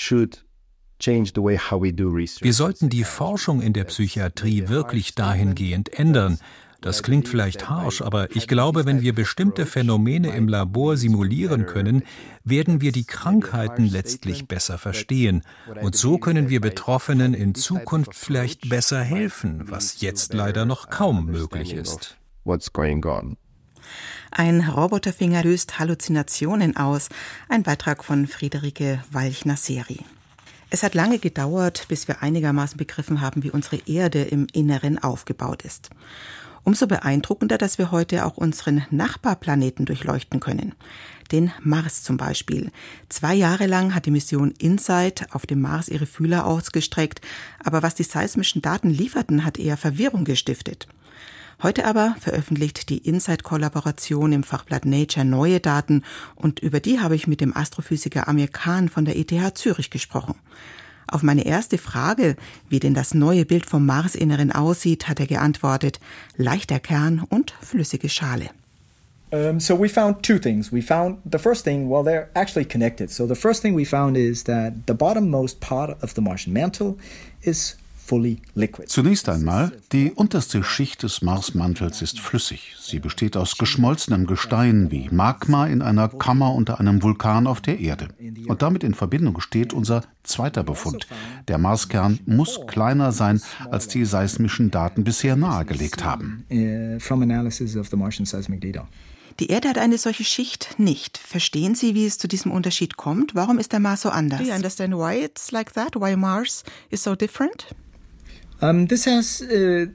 sollten 2.52 2.90
die 2.90 3.04
Forschung 3.04 3.60
in 3.60 3.72
der 3.72 3.84
Psychiatrie 3.84 4.68
wirklich 4.68 5.16
dahingehend 5.16 5.98
ändern, 5.98 6.38
das 6.82 7.02
klingt 7.02 7.28
vielleicht 7.28 7.70
harsch, 7.70 8.02
aber 8.02 8.34
ich 8.34 8.48
glaube, 8.48 8.84
wenn 8.84 9.00
wir 9.00 9.14
bestimmte 9.14 9.66
Phänomene 9.66 10.34
im 10.36 10.48
Labor 10.48 10.96
simulieren 10.96 11.64
können, 11.66 12.02
werden 12.44 12.80
wir 12.80 12.90
die 12.90 13.04
Krankheiten 13.04 13.86
letztlich 13.86 14.48
besser 14.48 14.78
verstehen. 14.78 15.42
Und 15.80 15.96
so 15.96 16.18
können 16.18 16.48
wir 16.48 16.60
Betroffenen 16.60 17.34
in 17.34 17.54
Zukunft 17.54 18.14
vielleicht 18.14 18.68
besser 18.68 19.00
helfen, 19.00 19.70
was 19.70 20.00
jetzt 20.00 20.34
leider 20.34 20.64
noch 20.64 20.90
kaum 20.90 21.26
möglich 21.26 21.72
ist. 21.72 22.16
Ein 24.32 24.60
Roboterfinger 24.60 25.44
löst 25.44 25.78
Halluzinationen 25.78 26.76
aus. 26.76 27.10
Ein 27.48 27.62
Beitrag 27.62 28.02
von 28.02 28.26
Friederike 28.26 29.04
Walchner-Seri. 29.12 30.00
Es 30.70 30.82
hat 30.82 30.94
lange 30.94 31.18
gedauert, 31.18 31.84
bis 31.88 32.08
wir 32.08 32.22
einigermaßen 32.22 32.78
begriffen 32.78 33.20
haben, 33.20 33.42
wie 33.42 33.50
unsere 33.50 33.76
Erde 33.86 34.22
im 34.22 34.46
Inneren 34.52 34.98
aufgebaut 34.98 35.62
ist. 35.62 35.90
Umso 36.64 36.86
beeindruckender, 36.86 37.58
dass 37.58 37.78
wir 37.78 37.90
heute 37.90 38.24
auch 38.24 38.36
unseren 38.36 38.86
Nachbarplaneten 38.90 39.84
durchleuchten 39.84 40.38
können. 40.38 40.74
Den 41.32 41.50
Mars 41.60 42.02
zum 42.04 42.16
Beispiel. 42.16 42.70
Zwei 43.08 43.34
Jahre 43.34 43.66
lang 43.66 43.94
hat 43.94 44.06
die 44.06 44.12
Mission 44.12 44.52
InSight 44.58 45.34
auf 45.34 45.44
dem 45.44 45.60
Mars 45.60 45.88
ihre 45.88 46.06
Fühler 46.06 46.46
ausgestreckt, 46.46 47.20
aber 47.64 47.82
was 47.82 47.96
die 47.96 48.04
seismischen 48.04 48.62
Daten 48.62 48.90
lieferten, 48.90 49.44
hat 49.44 49.58
eher 49.58 49.76
Verwirrung 49.76 50.24
gestiftet. 50.24 50.86
Heute 51.62 51.84
aber 51.84 52.16
veröffentlicht 52.18 52.88
die 52.88 52.98
InSight-Kollaboration 52.98 54.32
im 54.32 54.42
Fachblatt 54.42 54.84
Nature 54.84 55.24
neue 55.24 55.60
Daten 55.60 56.02
und 56.34 56.58
über 56.58 56.80
die 56.80 57.00
habe 57.00 57.14
ich 57.14 57.26
mit 57.26 57.40
dem 57.40 57.56
Astrophysiker 57.56 58.28
Amir 58.28 58.48
Khan 58.48 58.88
von 58.88 59.04
der 59.04 59.16
ETH 59.16 59.56
Zürich 59.56 59.90
gesprochen. 59.90 60.34
Auf 61.12 61.22
meine 61.22 61.44
erste 61.44 61.76
Frage, 61.76 62.36
wie 62.70 62.80
denn 62.80 62.94
das 62.94 63.12
neue 63.12 63.44
Bild 63.44 63.66
vom 63.66 63.84
Marsinneren 63.84 64.50
aussieht, 64.50 65.08
hat 65.08 65.20
er 65.20 65.26
geantwortet, 65.26 66.00
leichter 66.38 66.80
Kern 66.80 67.22
und 67.28 67.52
flüssige 67.60 68.08
Schale. 68.08 68.48
Um, 69.30 69.60
so 69.60 69.78
we 69.78 69.88
found 69.88 70.22
two 70.22 70.38
things. 70.38 70.72
We 70.72 70.80
found 70.82 71.18
the 71.30 71.38
first 71.38 71.64
thing, 71.64 71.88
well, 71.90 72.02
they're 72.02 72.28
actually 72.34 72.64
connected. 72.64 73.10
So 73.10 73.26
the 73.26 73.34
first 73.34 73.60
thing 73.62 73.74
we 73.74 73.84
found 73.84 74.16
is 74.16 74.44
that 74.44 74.72
the 74.86 74.94
bottommost 74.94 75.60
part 75.60 76.02
of 76.02 76.14
the 76.14 76.22
Martian 76.22 76.52
mantle 76.52 76.96
is 77.42 77.76
Zunächst 78.86 79.28
einmal, 79.28 79.72
die 79.92 80.12
unterste 80.12 80.62
Schicht 80.62 81.02
des 81.02 81.22
Marsmantels 81.22 82.02
ist 82.02 82.20
flüssig. 82.20 82.74
Sie 82.78 82.98
besteht 82.98 83.36
aus 83.36 83.56
geschmolzenem 83.56 84.26
Gestein 84.26 84.90
wie 84.90 85.08
Magma 85.10 85.66
in 85.66 85.80
einer 85.80 86.08
Kammer 86.08 86.54
unter 86.54 86.78
einem 86.78 87.02
Vulkan 87.02 87.46
auf 87.46 87.60
der 87.60 87.80
Erde. 87.80 88.08
Und 88.48 88.60
damit 88.60 88.84
in 88.84 88.94
Verbindung 88.94 89.40
steht 89.40 89.72
unser 89.72 90.02
zweiter 90.24 90.62
Befund. 90.62 91.06
Der 91.48 91.58
Marskern 91.58 92.18
muss 92.26 92.60
kleiner 92.66 93.12
sein, 93.12 93.40
als 93.70 93.88
die 93.88 94.04
seismischen 94.04 94.70
Daten 94.70 95.04
bisher 95.04 95.36
nahegelegt 95.36 96.04
haben. 96.04 96.44
Uh, 96.50 96.98
die 99.40 99.46
Erde 99.46 99.68
hat 99.68 99.78
eine 99.78 99.98
solche 99.98 100.24
Schicht 100.24 100.74
nicht. 100.78 101.18
Verstehen 101.18 101.74
Sie, 101.74 101.94
wie 101.94 102.04
es 102.04 102.18
zu 102.18 102.28
diesem 102.28 102.52
Unterschied 102.52 102.96
kommt? 102.98 103.34
Warum 103.34 103.58
ist 103.58 103.72
der 103.72 103.80
Mars 103.80 104.02
so 104.02 104.10
anders? 104.10 104.40
Do 104.40 104.44
you 104.46 104.52
understand 104.52 104.94
why 104.94 105.24
it's 105.24 105.50
like 105.50 105.72
that? 105.72 105.94
Why 105.94 106.16
Mars 106.16 106.64
is 106.90 107.02
so 107.02 107.14
different? 107.14 107.68
Um, 108.62 108.86
this 108.86 109.06
has, 109.06 109.42
uh, 109.42 109.86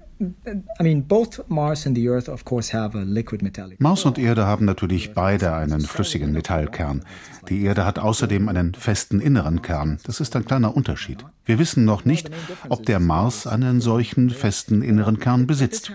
I 0.78 0.84
mean, 0.84 1.02
both 1.02 1.48
Mars 1.48 1.86
and 1.86 1.96
the 1.96 2.10
Earth, 2.10 2.28
of 2.28 2.44
course, 2.44 2.74
have 2.74 2.96
a 2.96 3.04
liquid 3.04 3.42
metallic. 3.42 3.80
Mars 3.80 4.04
und 4.04 4.18
Erde 4.18 4.46
haben 4.46 4.66
natürlich 4.66 5.14
beide 5.14 5.54
einen 5.54 5.80
flüssigen 5.82 6.34
Metallkern. 6.34 7.06
Die 7.50 7.64
Erde 7.64 7.86
hat 7.86 8.00
außerdem 8.00 8.50
einen 8.50 8.74
festen 8.74 9.20
inneren 9.20 9.62
Kern. 9.62 10.00
Das 10.04 10.20
ist 10.20 10.36
ein 10.36 10.46
kleiner 10.46 10.76
Unterschied. 10.76 11.26
Wir 11.46 11.60
wissen 11.60 11.86
noch 11.86 12.04
nicht, 12.04 12.30
ob 12.68 12.86
der 12.86 13.00
Mars 13.00 13.48
einen 13.48 13.80
solchen 13.80 14.30
festen 14.30 14.82
inneren 14.82 15.20
Kern 15.20 15.48
besitzt. 15.48 15.92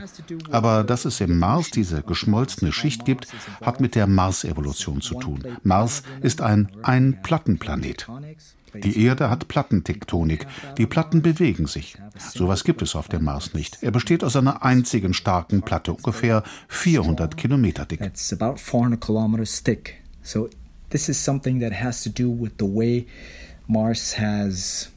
Aber 0.50 0.82
dass 0.82 1.04
es 1.04 1.20
im 1.20 1.38
Mars 1.38 1.70
diese 1.70 2.02
geschmolzene 2.02 2.72
Schicht 2.72 3.04
gibt, 3.04 3.28
hat 3.60 3.80
mit 3.80 3.94
der 3.94 4.06
Mars-Evolution 4.06 5.00
zu 5.00 5.14
tun. 5.14 5.44
Mars 5.62 6.02
ist 6.22 6.40
ein 6.40 6.68
Ein-Plattenplanet. 6.82 8.08
Die 8.74 9.04
Erde 9.04 9.28
hat 9.28 9.48
Plattentektonik. 9.48 10.46
Die 10.78 10.86
Platten 10.86 11.20
bewegen 11.20 11.66
sich. 11.66 11.98
Sowas 12.16 12.64
gibt 12.64 12.80
es 12.80 12.96
auf 12.96 13.08
dem 13.08 13.24
Mars 13.24 13.52
nicht. 13.52 13.82
Er 13.82 13.90
besteht 13.90 14.24
aus 14.24 14.36
einer 14.36 14.62
einzigen 14.62 15.12
starken 15.12 15.60
Platte, 15.60 15.92
ungefähr 15.92 16.42
400 16.68 17.36
Kilometer 17.36 17.84
dick. 17.84 18.00
This 20.92 21.08
is 21.08 21.24
something 21.24 21.60
that 21.60 21.82
has 21.82 22.02
to 22.02 22.10
do 22.10 22.28
with 22.28 22.52
the 22.58 22.66
way 22.66 23.06
Mars 23.66 24.18
has 24.18 24.92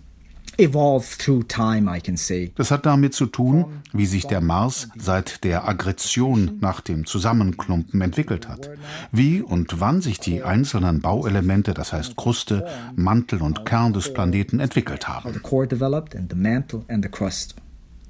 das 0.58 2.72
hat 2.72 2.86
damit 2.86 3.14
zu 3.14 3.26
tun, 3.26 3.66
wie 3.92 4.06
sich 4.06 4.26
der 4.26 4.40
Mars 4.40 4.88
seit 4.98 5.44
der 5.44 5.68
Aggression 5.68 6.60
nach 6.62 6.80
dem 6.80 7.06
Zusammenklumpen 7.06 8.02
entwickelt 8.02 8.48
hat. 8.48 8.70
Wie 9.12 9.42
und 9.42 9.82
wann 9.82 10.02
sich 10.02 10.20
die 10.20 10.44
einzelnen 10.44 11.02
Bauelemente, 11.02 11.74
das 11.74 11.92
heißt 11.92 12.16
Kruste, 12.16 12.66
Mantel 12.96 13.42
und 13.42 13.66
Kern 13.66 13.92
des 13.92 14.14
Planeten 14.14 14.60
entwickelt 14.60 15.10
haben. 15.10 15.42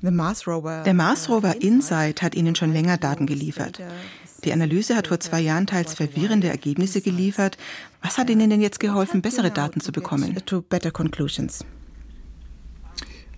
Der 0.02 0.94
Mars 0.94 1.30
Rover 1.30 1.62
InSight 1.62 2.22
hat 2.22 2.36
Ihnen 2.36 2.56
schon 2.56 2.72
länger 2.72 2.98
Daten 2.98 3.26
geliefert. 3.26 3.82
Die 4.46 4.54
Analyse 4.54 4.96
hat 4.96 5.08
vor 5.08 5.20
zwei 5.20 5.42
Jahren 5.42 5.66
teils 5.66 5.96
verwirrende 5.96 6.48
Ergebnisse 6.50 7.02
geliefert. 7.02 7.58
Was 8.02 8.18
hat 8.18 8.30
Ihnen 8.30 8.50
denn 8.50 8.62
jetzt 8.62 8.80
geholfen, 8.80 9.22
bessere 9.22 9.52
Daten 9.52 9.82
zu 9.82 9.92
bekommen? 9.92 10.38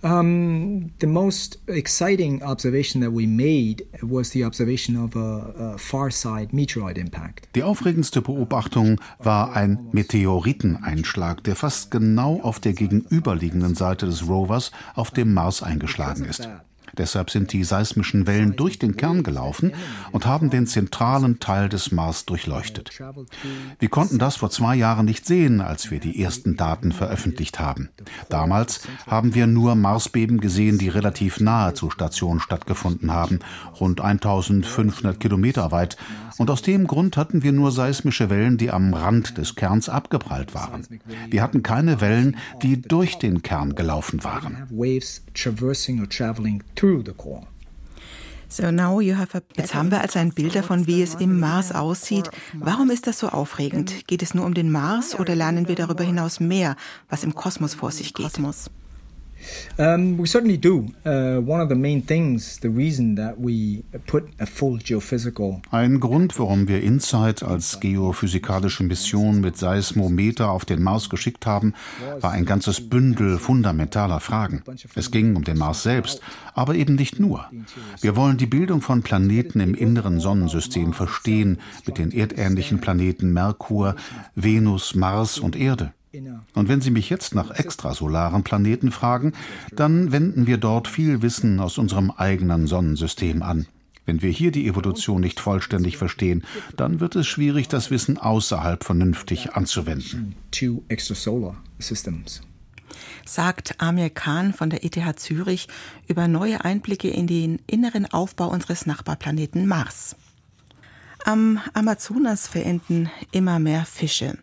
Um, 0.00 0.92
the 1.00 1.08
most 1.08 1.58
exciting 1.66 2.40
observation 2.44 3.02
that 3.02 3.10
we 3.12 3.26
made 3.26 3.84
was 4.00 4.30
the 4.30 4.44
observation 4.44 4.96
of 4.96 5.16
a, 5.16 5.74
a 5.74 5.76
far 5.76 6.12
side 6.12 6.54
meteoroid 6.54 6.96
impact. 6.96 7.48
Die 7.56 7.64
aufregendste 7.64 8.22
Beobachtung 8.22 9.00
war 9.18 9.56
ein 9.56 9.88
Meteoriteneinschlag, 9.90 11.42
der 11.42 11.56
fast 11.56 11.90
genau 11.90 12.38
auf 12.42 12.60
der 12.60 12.74
gegenüberliegenden 12.74 13.74
Seite 13.74 14.06
des 14.06 14.28
Rovers 14.28 14.70
auf 14.94 15.10
dem 15.10 15.34
Mars 15.34 15.64
eingeschlagen 15.64 16.26
ist. 16.26 16.48
Deshalb 16.96 17.30
sind 17.30 17.52
die 17.52 17.64
seismischen 17.64 18.26
Wellen 18.26 18.56
durch 18.56 18.78
den 18.78 18.96
Kern 18.96 19.22
gelaufen 19.22 19.72
und 20.12 20.26
haben 20.26 20.50
den 20.50 20.66
zentralen 20.66 21.40
Teil 21.40 21.68
des 21.68 21.92
Mars 21.92 22.24
durchleuchtet. 22.24 22.98
Wir 23.78 23.88
konnten 23.88 24.18
das 24.18 24.36
vor 24.36 24.50
zwei 24.50 24.76
Jahren 24.76 25.06
nicht 25.06 25.26
sehen, 25.26 25.60
als 25.60 25.90
wir 25.90 26.00
die 26.00 26.22
ersten 26.22 26.56
Daten 26.56 26.92
veröffentlicht 26.92 27.58
haben. 27.58 27.88
Damals 28.28 28.80
haben 29.06 29.34
wir 29.34 29.46
nur 29.46 29.74
Marsbeben 29.74 30.40
gesehen, 30.40 30.78
die 30.78 30.88
relativ 30.88 31.40
nahe 31.40 31.74
zur 31.74 31.92
Station 31.92 32.40
stattgefunden 32.40 33.12
haben, 33.12 33.40
rund 33.80 34.00
1500 34.00 35.18
Kilometer 35.18 35.72
weit. 35.72 35.96
Und 36.38 36.50
aus 36.50 36.62
dem 36.62 36.86
Grund 36.86 37.16
hatten 37.16 37.42
wir 37.42 37.52
nur 37.52 37.72
seismische 37.72 38.30
Wellen, 38.30 38.58
die 38.58 38.70
am 38.70 38.94
Rand 38.94 39.38
des 39.38 39.56
Kerns 39.56 39.88
abgeprallt 39.88 40.54
waren. 40.54 40.86
Wir 41.28 41.42
hatten 41.42 41.62
keine 41.62 42.00
Wellen, 42.00 42.36
die 42.62 42.80
durch 42.80 43.18
den 43.18 43.42
Kern 43.42 43.74
gelaufen 43.74 44.22
waren. 44.24 44.66
Jetzt 49.56 49.74
haben 49.74 49.90
wir 49.90 50.00
also 50.00 50.18
ein 50.18 50.32
Bild 50.32 50.54
davon, 50.54 50.86
wie 50.86 51.02
es 51.02 51.14
im 51.16 51.38
Mars 51.38 51.72
aussieht. 51.72 52.30
Warum 52.54 52.90
ist 52.90 53.06
das 53.06 53.18
so 53.18 53.28
aufregend? 53.28 54.06
Geht 54.06 54.22
es 54.22 54.32
nur 54.32 54.46
um 54.46 54.54
den 54.54 54.70
Mars 54.70 55.18
oder 55.18 55.34
lernen 55.34 55.68
wir 55.68 55.74
darüber 55.74 56.04
hinaus 56.04 56.40
mehr, 56.40 56.76
was 57.10 57.24
im 57.24 57.34
Kosmos 57.34 57.74
vor 57.74 57.90
sich 57.90 58.14
geht? 58.14 58.24
Kosmos. 58.24 58.70
Um, 59.78 60.18
we 60.18 60.26
certainly 60.26 60.58
do. 60.58 60.86
Uh, 61.04 61.40
one 61.40 61.60
of 61.60 61.68
the 61.68 61.74
main 61.74 62.02
things, 62.02 62.58
the 62.60 62.68
reason 62.68 63.16
that 63.16 63.38
we 63.38 63.84
put 64.06 64.24
a 64.40 64.46
full 64.46 64.78
geophysical. 64.78 65.60
Ein 65.70 66.00
Grund, 66.00 66.38
warum 66.38 66.68
wir 66.68 66.82
InSight 66.82 67.42
als 67.42 67.80
geophysikalische 67.80 68.82
Mission 68.82 69.40
mit 69.40 69.56
Seismometer 69.56 70.50
auf 70.50 70.64
den 70.64 70.82
Mars 70.82 71.08
geschickt 71.08 71.46
haben, 71.46 71.74
war 72.20 72.32
ein 72.32 72.44
ganzes 72.44 72.88
Bündel 72.88 73.38
fundamentaler 73.38 74.20
Fragen. 74.20 74.62
Es 74.94 75.10
ging 75.10 75.36
um 75.36 75.44
den 75.44 75.58
Mars 75.58 75.82
selbst, 75.82 76.20
aber 76.54 76.74
eben 76.74 76.96
nicht 76.96 77.20
nur. 77.20 77.46
Wir 78.00 78.16
wollen 78.16 78.36
die 78.36 78.46
Bildung 78.46 78.80
von 78.80 79.02
Planeten 79.02 79.60
im 79.60 79.74
inneren 79.74 80.20
Sonnensystem 80.20 80.92
verstehen, 80.92 81.58
mit 81.86 81.98
den 81.98 82.10
erdähnlichen 82.12 82.80
Planeten 82.80 83.32
Merkur, 83.32 83.94
Venus, 84.34 84.94
Mars 84.94 85.38
und 85.38 85.56
Erde. 85.56 85.92
Und 86.54 86.68
wenn 86.68 86.80
Sie 86.80 86.90
mich 86.90 87.10
jetzt 87.10 87.34
nach 87.34 87.50
extrasolaren 87.50 88.42
Planeten 88.42 88.90
fragen, 88.90 89.32
dann 89.72 90.10
wenden 90.12 90.46
wir 90.46 90.56
dort 90.56 90.88
viel 90.88 91.22
Wissen 91.22 91.60
aus 91.60 91.78
unserem 91.78 92.10
eigenen 92.10 92.66
Sonnensystem 92.66 93.42
an. 93.42 93.66
Wenn 94.06 94.22
wir 94.22 94.30
hier 94.30 94.50
die 94.50 94.66
Evolution 94.66 95.20
nicht 95.20 95.38
vollständig 95.38 95.98
verstehen, 95.98 96.42
dann 96.78 96.98
wird 96.98 97.14
es 97.14 97.26
schwierig, 97.26 97.68
das 97.68 97.90
Wissen 97.90 98.16
außerhalb 98.16 98.82
vernünftig 98.82 99.52
anzuwenden. 99.52 100.34
Sagt 103.26 103.74
Amir 103.82 104.08
Khan 104.08 104.54
von 104.54 104.70
der 104.70 104.82
ETH 104.82 105.20
Zürich 105.20 105.68
über 106.06 106.26
neue 106.26 106.64
Einblicke 106.64 107.10
in 107.10 107.26
den 107.26 107.60
inneren 107.66 108.06
Aufbau 108.06 108.48
unseres 108.48 108.86
Nachbarplaneten 108.86 109.66
Mars. 109.66 110.16
Am 111.26 111.60
Amazonas 111.74 112.48
verenden 112.48 113.10
immer 113.32 113.58
mehr 113.58 113.84
Fische. 113.84 114.38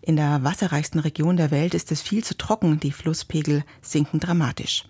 In 0.00 0.16
der 0.16 0.44
wasserreichsten 0.44 1.00
Region 1.00 1.36
der 1.36 1.50
Welt 1.50 1.74
ist 1.74 1.92
es 1.92 2.00
viel 2.00 2.24
zu 2.24 2.36
trocken, 2.36 2.80
die 2.80 2.92
Flusspegel 2.92 3.64
sinken 3.82 4.20
dramatisch. 4.20 4.84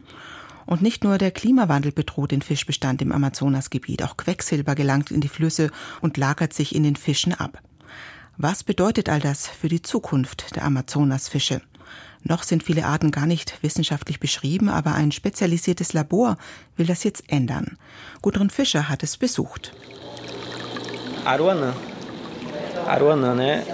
Und 0.66 0.82
nicht 0.82 1.02
nur 1.02 1.16
der 1.16 1.30
Klimawandel 1.30 1.92
bedroht 1.92 2.30
den 2.30 2.42
Fischbestand 2.42 3.00
im 3.00 3.10
Amazonasgebiet, 3.10 4.02
auch 4.02 4.18
Quecksilber 4.18 4.74
gelangt 4.74 5.10
in 5.10 5.22
die 5.22 5.28
Flüsse 5.28 5.70
und 6.02 6.18
lagert 6.18 6.52
sich 6.52 6.74
in 6.74 6.82
den 6.82 6.96
Fischen 6.96 7.32
ab. 7.32 7.62
Was 8.36 8.62
bedeutet 8.62 9.08
all 9.08 9.20
das 9.20 9.48
für 9.48 9.68
die 9.68 9.82
Zukunft 9.82 10.54
der 10.54 10.64
Amazonasfische? 10.64 11.62
Noch 12.22 12.42
sind 12.42 12.62
viele 12.62 12.84
Arten 12.84 13.10
gar 13.10 13.26
nicht 13.26 13.62
wissenschaftlich 13.62 14.20
beschrieben, 14.20 14.68
aber 14.68 14.94
ein 14.94 15.12
spezialisiertes 15.12 15.94
Labor 15.94 16.36
will 16.76 16.86
das 16.86 17.02
jetzt 17.02 17.24
ändern. 17.28 17.78
Gudrun 18.20 18.50
Fischer 18.50 18.88
hat 18.88 19.02
es 19.02 19.16
besucht. 19.16 19.72
Aruanã. 21.24 21.72
Aruanã, 22.88 23.34
né? 23.34 23.64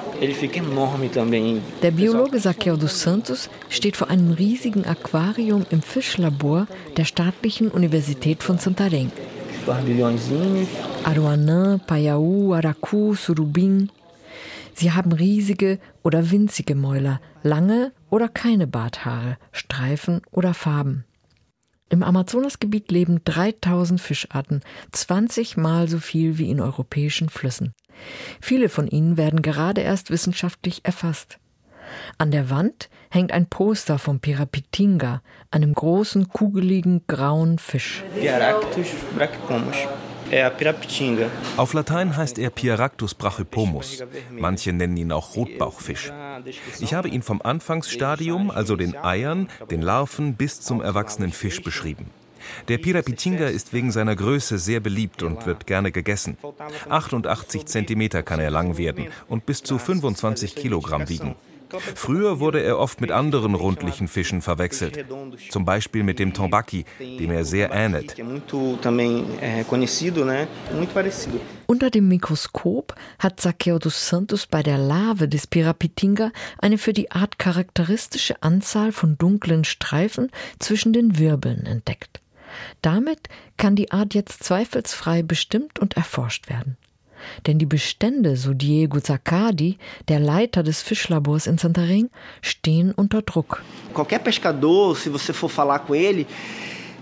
Der 1.83 1.91
Biologe 1.91 2.39
Saqueo 2.39 2.77
dos 2.77 3.01
Santos 3.01 3.49
steht 3.69 3.97
vor 3.97 4.11
einem 4.11 4.33
riesigen 4.33 4.85
Aquarium 4.85 5.65
im 5.71 5.83
Fischlabor 5.83 6.67
der 6.97 7.05
Staatlichen 7.05 7.71
Universität 7.71 8.43
von 8.43 8.59
Santarém. 8.59 9.11
Aruanã, 11.05 11.79
Paiaú, 11.87 12.55
Aracu, 12.55 13.15
Surubim. 13.15 13.89
Sie 14.75 14.93
haben 14.93 15.13
riesige 15.13 15.79
oder 16.03 16.31
winzige 16.31 16.75
Mäuler, 16.75 17.21
lange 17.43 17.93
oder 18.11 18.29
keine 18.29 18.67
Barthaare, 18.67 19.39
Streifen 19.53 20.21
oder 20.33 20.53
Farben. 20.55 21.05
Im 21.91 22.03
Amazonasgebiet 22.03 22.91
leben 22.91 23.21
3000 23.25 24.01
Fischarten, 24.01 24.63
20 24.91 25.57
Mal 25.57 25.89
so 25.89 25.99
viel 25.99 26.39
wie 26.39 26.51
in 26.51 26.61
europäischen 26.61 27.29
Flüssen. 27.29 27.73
Viele 28.41 28.69
von 28.69 28.89
ihnen 28.89 29.17
werden 29.17 29.43
gerade 29.43 29.81
erst 29.81 30.11
wissenschaftlich 30.11 30.85
erfasst. 30.85 31.39
An 32.19 32.31
der 32.31 32.51
Wand 32.51 32.89
hängt 33.11 33.33
ein 33.33 33.47
Poster 33.47 33.99
vom 33.99 34.21
Pirapitinga, 34.21 35.23
einem 35.51 35.75
großen, 35.75 36.29
kugeligen, 36.29 37.03
grauen 37.07 37.59
Fisch. 37.59 38.03
Piaractus 38.19 38.89
brachypomus. 39.17 39.77
Auf 41.57 41.75
Latein 41.75 42.17
heißt 42.17 42.39
er 42.39 42.51
Pieractus 42.51 43.15
brachypomus. 43.15 44.03
Manche 44.33 44.73
nennen 44.73 44.97
ihn 44.97 45.13
auch 45.13 45.37
Rotbauchfisch. 45.37 46.13
Ich 46.81 46.95
habe 46.95 47.09
ihn 47.09 47.23
vom 47.23 47.43
Anfangsstadium, 47.43 48.51
also 48.51 48.75
den 48.75 48.97
Eiern, 48.97 49.49
den 49.71 49.83
Larven 49.83 50.35
bis 50.35 50.61
zum 50.61 50.81
erwachsenen 50.81 51.33
Fisch 51.33 51.63
beschrieben. 51.63 52.11
Der 52.69 52.79
Pirapitinga 52.79 53.47
ist 53.47 53.73
wegen 53.73 53.93
seiner 53.93 54.17
Größe 54.17 54.59
sehr 54.59 54.81
beliebt 54.81 55.23
und 55.23 55.47
wird 55.47 55.67
gerne 55.67 55.93
gegessen. 55.93 56.37
88 56.89 57.67
Zentimeter 57.67 58.23
kann 58.23 58.41
er 58.41 58.51
lang 58.51 58.79
werden 58.79 59.07
und 59.29 59.47
bis 59.47 59.63
zu 59.63 59.79
25 59.79 60.55
Kilogramm 60.55 61.09
wiegen. 61.09 61.35
Früher 61.95 62.41
wurde 62.41 62.63
er 62.63 62.79
oft 62.79 63.01
mit 63.01 63.11
anderen 63.11 63.55
rundlichen 63.55 64.09
Fischen 64.09 64.43
verwechselt, 64.43 65.05
zum 65.51 65.65
Beispiel 65.65 66.03
mit 66.03 66.19
dem 66.19 66.33
Tombaki, 66.33 66.85
dem 67.01 67.31
er 67.31 67.45
sehr 67.45 67.73
ähnelt. 67.73 68.17
Unter 71.67 71.91
dem 71.91 72.09
Mikroskop 72.09 72.95
hat 73.19 73.41
Saqueo 73.41 73.79
dos 73.79 74.09
Santos 74.09 74.47
bei 74.47 74.63
der 74.63 74.79
Larve 74.79 75.29
des 75.29 75.47
Pirapitinga 75.47 76.31
eine 76.59 76.79
für 76.79 76.93
die 76.93 77.11
Art 77.11 77.39
charakteristische 77.39 78.43
Anzahl 78.43 78.93
von 78.93 79.19
dunklen 79.19 79.65
Streifen 79.65 80.31
zwischen 80.59 80.93
den 80.93 81.19
Wirbeln 81.19 81.67
entdeckt. 81.67 82.21
Damit 82.83 83.29
kann 83.57 83.77
die 83.77 83.91
Art 83.93 84.15
jetzt 84.15 84.43
zweifelsfrei 84.45 85.23
bestimmt 85.23 85.79
und 85.79 85.97
erforscht 85.97 86.49
werden. 86.49 86.77
Denn 87.47 87.59
die 87.59 87.67
Bestände, 87.67 88.37
so 88.37 88.55
Diego 88.55 89.01
Zaccardi, 89.01 89.79
der 90.09 90.21
Leiter 90.21 90.63
des 90.63 90.83
Fischlabors 90.83 91.47
in 91.47 91.59
Santarém, 91.59 92.11
stehen 92.43 92.93
unter 92.93 93.23
Druck. 93.23 93.63
Qualquer 93.95 94.19
pescador, 94.19 94.97
se 94.97 95.09
você 95.09 95.33
for 95.33 95.49
falar 95.49 95.81
com 95.81 95.95
ele, 95.95 96.27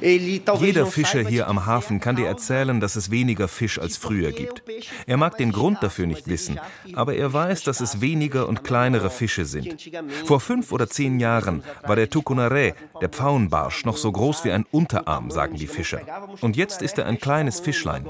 jeder 0.02 0.86
Fischer 0.86 1.26
hier 1.26 1.48
am 1.48 1.66
Hafen 1.66 2.00
kann 2.00 2.16
dir 2.16 2.26
erzählen, 2.26 2.80
dass 2.80 2.96
es 2.96 3.10
weniger 3.10 3.48
Fisch 3.48 3.78
als 3.78 3.96
früher 3.96 4.32
gibt. 4.32 4.62
Er 5.06 5.16
mag 5.16 5.38
den 5.38 5.52
Grund 5.52 5.82
dafür 5.82 6.06
nicht 6.06 6.28
wissen, 6.28 6.58
aber 6.94 7.14
er 7.14 7.32
weiß, 7.32 7.62
dass 7.64 7.80
es 7.80 8.00
weniger 8.00 8.48
und 8.48 8.64
kleinere 8.64 9.10
Fische 9.10 9.44
sind. 9.44 9.90
Vor 10.24 10.40
fünf 10.40 10.72
oder 10.72 10.88
zehn 10.88 11.20
Jahren 11.20 11.62
war 11.84 11.96
der 11.96 12.10
Tucunaré, 12.10 12.74
der 13.00 13.08
Pfauenbarsch, 13.08 13.84
noch 13.84 13.96
so 13.96 14.10
groß 14.10 14.44
wie 14.44 14.52
ein 14.52 14.66
Unterarm, 14.70 15.30
sagen 15.30 15.56
die 15.56 15.66
Fischer. 15.66 16.00
Und 16.40 16.56
jetzt 16.56 16.82
ist 16.82 16.98
er 16.98 17.06
ein 17.06 17.18
kleines 17.18 17.60
Fischlein. 17.60 18.06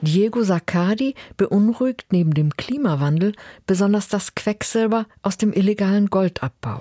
Diego 0.00 0.42
Saccardi 0.42 1.14
beunruhigt 1.36 2.06
neben 2.10 2.34
dem 2.34 2.56
Klimawandel 2.56 3.32
besonders 3.66 4.08
das 4.08 4.34
Quecksilber 4.34 5.06
aus 5.22 5.36
dem 5.36 5.52
illegalen 5.52 6.10
Goldabbau. 6.10 6.80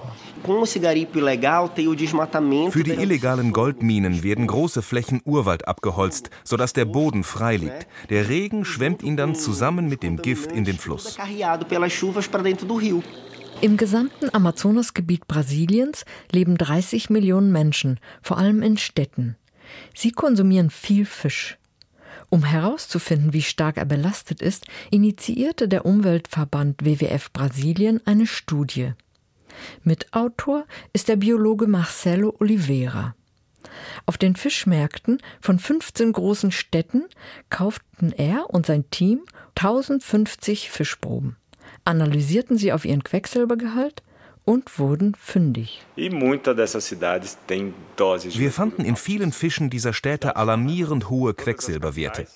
Für 2.72 2.84
die 2.84 2.92
illegalen 3.22 3.54
Goldminen 3.54 4.24
werden 4.24 4.48
große 4.48 4.82
Flächen 4.82 5.22
Urwald 5.24 5.68
abgeholzt, 5.68 6.32
sodass 6.44 6.74
der 6.74 6.86
Boden 6.86 7.24
frei 7.24 7.56
liegt. 7.56 7.86
Der 8.10 8.30
Regen 8.30 8.66
schwemmt 8.66 9.04
ihn 9.04 9.16
dann 9.16 9.36
zusammen 9.36 9.88
mit 9.88 10.02
dem 10.02 10.18
Gift 10.18 10.52
in 10.52 10.66
den 10.66 10.80
Fluss. 10.80 11.20
Im 13.62 13.78
gesamten 13.78 14.34
Amazonasgebiet 14.34 15.28
Brasiliens 15.28 16.04
leben 16.32 16.58
30 16.58 17.12
Millionen 17.12 17.52
Menschen, 17.52 18.00
vor 18.24 18.40
allem 18.40 18.64
in 18.64 18.78
Städten. 18.78 19.36
Sie 19.94 20.12
konsumieren 20.12 20.72
viel 20.72 21.06
Fisch. 21.06 21.60
Um 22.30 22.44
herauszufinden, 22.44 23.34
wie 23.34 23.44
stark 23.44 23.78
er 23.78 23.86
belastet 23.86 24.42
ist, 24.42 24.66
initiierte 24.90 25.68
der 25.68 25.86
Umweltverband 25.86 26.84
WWF 26.84 27.32
Brasilien 27.32 28.02
eine 28.06 28.26
Studie. 28.26 28.94
Mitautor 29.84 30.66
ist 30.94 31.08
der 31.08 31.16
Biologe 31.16 31.68
Marcelo 31.68 32.36
Oliveira. 32.40 33.16
Auf 34.06 34.18
den 34.18 34.36
Fischmärkten 34.36 35.22
von 35.40 35.60
15 35.60 36.12
großen 36.12 36.52
Städten 36.52 37.06
kauften 37.50 38.12
er 38.12 38.50
und 38.50 38.66
sein 38.66 38.90
Team 38.90 39.22
1050 39.56 40.70
Fischproben, 40.70 41.38
analysierten 41.86 42.58
sie 42.58 42.74
auf 42.74 42.86
ihren 42.86 43.04
Quecksilbergehalt 43.04 44.04
und 44.44 44.80
wurden 44.80 45.16
fündig. 45.16 45.86
Wir 45.96 46.12
fanden 48.52 48.86
in 48.86 48.96
vielen 48.96 49.32
Fischen 49.32 49.70
dieser 49.70 49.94
Städte 49.94 50.36
alarmierend 50.36 51.10
hohe 51.10 51.34
Quecksilberwerte. 51.34 52.28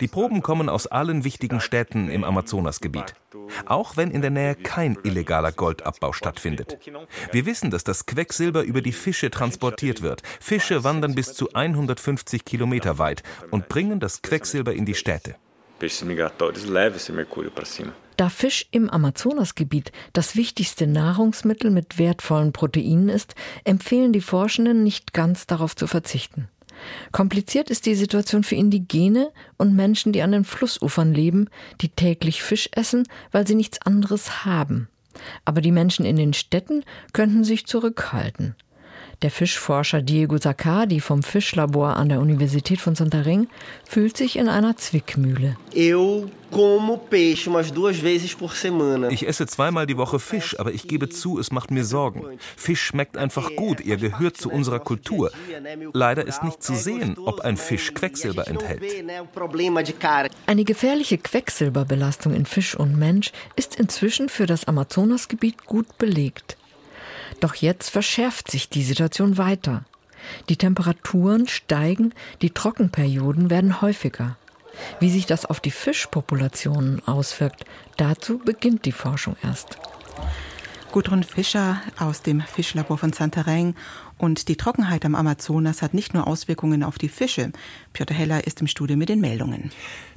Die 0.00 0.08
Proben 0.08 0.42
kommen 0.42 0.68
aus 0.68 0.86
allen 0.86 1.24
wichtigen 1.24 1.60
Städten 1.60 2.10
im 2.10 2.24
Amazonasgebiet, 2.24 3.14
auch 3.66 3.96
wenn 3.96 4.10
in 4.10 4.22
der 4.22 4.30
Nähe 4.30 4.54
kein 4.54 4.98
illegaler 5.02 5.52
Goldabbau 5.52 6.12
stattfindet. 6.12 6.78
Wir 7.32 7.46
wissen, 7.46 7.70
dass 7.70 7.84
das 7.84 8.06
Quecksilber 8.06 8.62
über 8.62 8.82
die 8.82 8.92
Fische 8.92 9.30
transportiert 9.30 10.02
wird. 10.02 10.22
Fische 10.40 10.84
wandern 10.84 11.14
bis 11.14 11.34
zu 11.34 11.52
150 11.52 12.44
Kilometer 12.44 12.98
weit 12.98 13.22
und 13.50 13.68
bringen 13.68 14.00
das 14.00 14.22
Quecksilber 14.22 14.72
in 14.72 14.86
die 14.86 14.94
Städte. 14.94 15.36
Da 18.16 18.28
Fisch 18.28 18.66
im 18.70 18.90
Amazonasgebiet 18.90 19.92
das 20.12 20.36
wichtigste 20.36 20.86
Nahrungsmittel 20.86 21.70
mit 21.70 21.98
wertvollen 21.98 22.52
Proteinen 22.52 23.08
ist, 23.08 23.34
empfehlen 23.64 24.12
die 24.12 24.20
Forschenden 24.20 24.82
nicht 24.82 25.14
ganz 25.14 25.46
darauf 25.46 25.74
zu 25.74 25.86
verzichten. 25.86 26.48
Kompliziert 27.12 27.70
ist 27.70 27.86
die 27.86 27.94
Situation 27.94 28.42
für 28.42 28.54
Indigene 28.54 29.30
und 29.56 29.74
Menschen, 29.74 30.12
die 30.12 30.22
an 30.22 30.32
den 30.32 30.44
Flussufern 30.44 31.14
leben, 31.14 31.48
die 31.80 31.88
täglich 31.88 32.42
Fisch 32.42 32.68
essen, 32.72 33.06
weil 33.32 33.46
sie 33.46 33.54
nichts 33.54 33.80
anderes 33.82 34.44
haben. 34.44 34.88
Aber 35.44 35.60
die 35.60 35.72
Menschen 35.72 36.04
in 36.04 36.16
den 36.16 36.32
Städten 36.32 36.84
könnten 37.12 37.44
sich 37.44 37.66
zurückhalten. 37.66 38.54
Der 39.22 39.30
Fischforscher 39.30 40.00
Diego 40.00 40.38
Zaccardi 40.38 40.98
vom 40.98 41.22
Fischlabor 41.22 41.96
an 41.96 42.08
der 42.08 42.20
Universität 42.20 42.80
von 42.80 42.94
Santarém 42.94 43.48
fühlt 43.86 44.16
sich 44.16 44.36
in 44.36 44.48
einer 44.48 44.78
Zwickmühle. 44.78 45.58
Ich 49.10 49.28
esse 49.28 49.46
zweimal 49.46 49.86
die 49.86 49.96
Woche 49.98 50.18
Fisch, 50.18 50.58
aber 50.58 50.72
ich 50.72 50.88
gebe 50.88 51.10
zu, 51.10 51.38
es 51.38 51.52
macht 51.52 51.70
mir 51.70 51.84
Sorgen. 51.84 52.24
Fisch 52.56 52.80
schmeckt 52.80 53.18
einfach 53.18 53.54
gut, 53.56 53.82
er 53.82 53.98
gehört 53.98 54.38
zu 54.38 54.50
unserer 54.50 54.78
Kultur. 54.78 55.30
Leider 55.92 56.26
ist 56.26 56.42
nicht 56.42 56.62
zu 56.62 56.74
sehen, 56.74 57.18
ob 57.18 57.40
ein 57.40 57.58
Fisch 57.58 57.92
Quecksilber 57.92 58.48
enthält. 58.48 58.82
Eine 60.46 60.64
gefährliche 60.64 61.18
Quecksilberbelastung 61.18 62.32
in 62.32 62.46
Fisch 62.46 62.74
und 62.74 62.98
Mensch 62.98 63.32
ist 63.54 63.76
inzwischen 63.76 64.30
für 64.30 64.46
das 64.46 64.64
Amazonasgebiet 64.64 65.66
gut 65.66 65.98
belegt. 65.98 66.56
Doch 67.40 67.54
jetzt 67.54 67.90
verschärft 67.90 68.50
sich 68.50 68.68
die 68.68 68.82
Situation 68.82 69.38
weiter. 69.38 69.84
Die 70.48 70.56
Temperaturen 70.56 71.48
steigen, 71.48 72.12
die 72.42 72.50
Trockenperioden 72.50 73.50
werden 73.50 73.80
häufiger. 73.80 74.36
Wie 75.00 75.10
sich 75.10 75.26
das 75.26 75.46
auf 75.46 75.60
die 75.60 75.70
Fischpopulationen 75.70 77.06
auswirkt, 77.06 77.64
dazu 77.96 78.38
beginnt 78.38 78.84
die 78.84 78.92
Forschung 78.92 79.36
erst. 79.42 79.78
Gudrun 80.92 81.22
Fischer 81.22 81.80
aus 81.98 82.22
dem 82.22 82.40
Fischlabor 82.40 82.98
von 82.98 83.12
Santarém. 83.12 83.74
Und 84.20 84.48
die 84.48 84.56
Trockenheit 84.56 85.06
am 85.06 85.14
Amazonas 85.14 85.80
hat 85.80 85.94
nicht 85.94 86.12
nur 86.12 86.26
Auswirkungen 86.26 86.82
auf 86.82 86.98
die 86.98 87.08
Fische. 87.08 87.52
Piotr 87.94 88.12
Heller 88.12 88.46
ist 88.46 88.60
im 88.60 88.66
Studio 88.66 88.94
mit 88.94 89.08
den 89.08 89.22
Meldungen. 89.22 89.70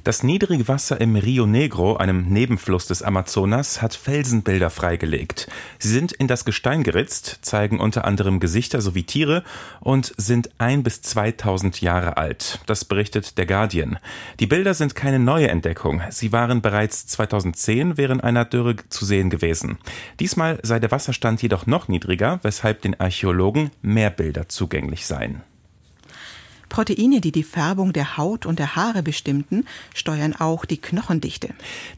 Das 0.04 0.22
niedrige 0.22 0.68
Wasser 0.68 1.00
im 1.00 1.16
Rio 1.16 1.46
Negro, 1.46 1.96
einem 1.96 2.26
Nebenfluss 2.26 2.86
des 2.86 3.02
Amazonas, 3.02 3.80
hat 3.80 3.94
Felsenbilder 3.94 4.68
freigelegt. 4.68 5.48
Sie 5.78 5.88
sind 5.88 6.12
in 6.12 6.28
das 6.28 6.44
Gestein 6.44 6.82
geritzt, 6.82 7.38
zeigen 7.40 7.80
unter 7.80 8.04
anderem 8.04 8.40
Gesichter 8.40 8.82
sowie 8.82 9.04
Tiere 9.04 9.42
und 9.80 10.12
sind 10.18 10.50
ein 10.58 10.82
bis 10.82 11.00
2000 11.00 11.80
Jahre 11.80 12.18
alt. 12.18 12.60
Das 12.66 12.84
berichtet 12.84 13.38
der 13.38 13.46
Guardian. 13.46 13.98
Die 14.38 14.46
Bilder 14.46 14.74
sind 14.74 14.94
keine 14.94 15.18
neue 15.18 15.48
Entdeckung. 15.48 16.02
Sie 16.10 16.32
waren 16.32 16.60
bereits 16.60 17.06
2010 17.06 17.96
während 17.96 18.22
einer 18.22 18.44
Dürre 18.44 18.76
zu 18.90 19.06
sehen 19.06 19.30
gewesen. 19.30 19.78
Diesmal 20.20 20.58
sei 20.62 20.78
der 20.80 20.90
Wasserstand 20.90 21.40
jedoch 21.40 21.66
noch 21.66 21.88
niedriger, 21.88 22.40
weshalb 22.42 22.82
den 22.82 23.00
Archäologen 23.00 23.70
mehr 23.94 24.10
Bilder 24.10 24.48
zugänglich 24.48 25.06
seien. 25.06 25.42
Proteine, 26.74 27.20
die 27.20 27.30
die 27.30 27.44
Färbung 27.44 27.92
der 27.92 28.16
Haut 28.16 28.46
und 28.46 28.58
der 28.58 28.74
Haare 28.74 29.04
bestimmten, 29.04 29.64
steuern 29.94 30.34
auch 30.34 30.64
die 30.64 30.78
Knochendichte. 30.78 31.50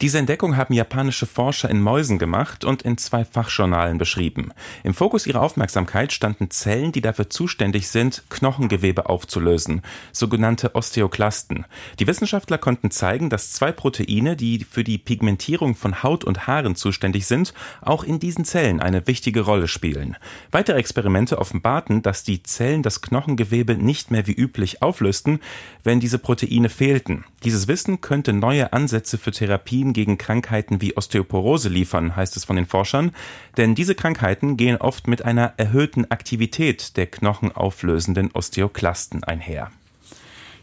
Diese 0.02 0.18
Entdeckung 0.18 0.58
haben 0.58 0.74
japanische 0.74 1.24
Forscher 1.24 1.70
in 1.70 1.80
Mäusen 1.80 2.18
gemacht 2.18 2.62
und 2.62 2.82
in 2.82 2.98
zwei 2.98 3.24
Fachjournalen 3.24 3.96
beschrieben. 3.96 4.52
Im 4.84 4.92
Fokus 4.92 5.26
ihrer 5.26 5.40
Aufmerksamkeit 5.40 6.12
standen 6.12 6.50
Zellen, 6.50 6.92
die 6.92 7.00
dafür 7.00 7.30
zuständig 7.30 7.88
sind, 7.88 8.24
Knochengewebe 8.28 9.08
aufzulösen, 9.08 9.80
sogenannte 10.12 10.74
Osteoklasten. 10.74 11.64
Die 11.98 12.06
Wissenschaftler 12.06 12.58
konnten 12.58 12.90
zeigen, 12.90 13.30
dass 13.30 13.52
zwei 13.52 13.72
Proteine, 13.72 14.36
die 14.36 14.62
für 14.62 14.84
die 14.84 14.98
Pigmentierung 14.98 15.74
von 15.74 16.02
Haut 16.02 16.22
und 16.22 16.46
Haaren 16.48 16.76
zuständig 16.76 17.24
sind, 17.24 17.54
auch 17.80 18.04
in 18.04 18.18
diesen 18.18 18.44
Zellen 18.44 18.80
eine 18.80 19.06
wichtige 19.06 19.40
Rolle 19.40 19.68
spielen. 19.68 20.18
Weitere 20.50 20.76
Experimente 20.76 21.38
offenbarten, 21.38 22.02
dass 22.02 22.24
die 22.24 22.42
Zellen 22.42 22.82
das 22.82 23.00
Knochengewebe 23.00 23.76
nicht 23.78 24.10
mehr 24.10 24.26
wie 24.26 24.34
üblich 24.34 24.65
auflösten, 24.82 25.40
wenn 25.84 26.00
diese 26.00 26.18
Proteine 26.18 26.68
fehlten. 26.68 27.24
Dieses 27.44 27.68
Wissen 27.68 28.00
könnte 28.00 28.32
neue 28.32 28.72
Ansätze 28.72 29.18
für 29.18 29.30
Therapien 29.30 29.92
gegen 29.92 30.18
Krankheiten 30.18 30.80
wie 30.80 30.96
Osteoporose 30.96 31.68
liefern, 31.68 32.16
heißt 32.16 32.36
es 32.36 32.44
von 32.44 32.56
den 32.56 32.66
Forschern, 32.66 33.12
denn 33.56 33.74
diese 33.74 33.94
Krankheiten 33.94 34.56
gehen 34.56 34.76
oft 34.76 35.08
mit 35.08 35.24
einer 35.24 35.54
erhöhten 35.56 36.10
Aktivität 36.10 36.96
der 36.96 37.06
knochenauflösenden 37.06 38.30
Osteoklasten 38.32 39.24
einher. 39.24 39.70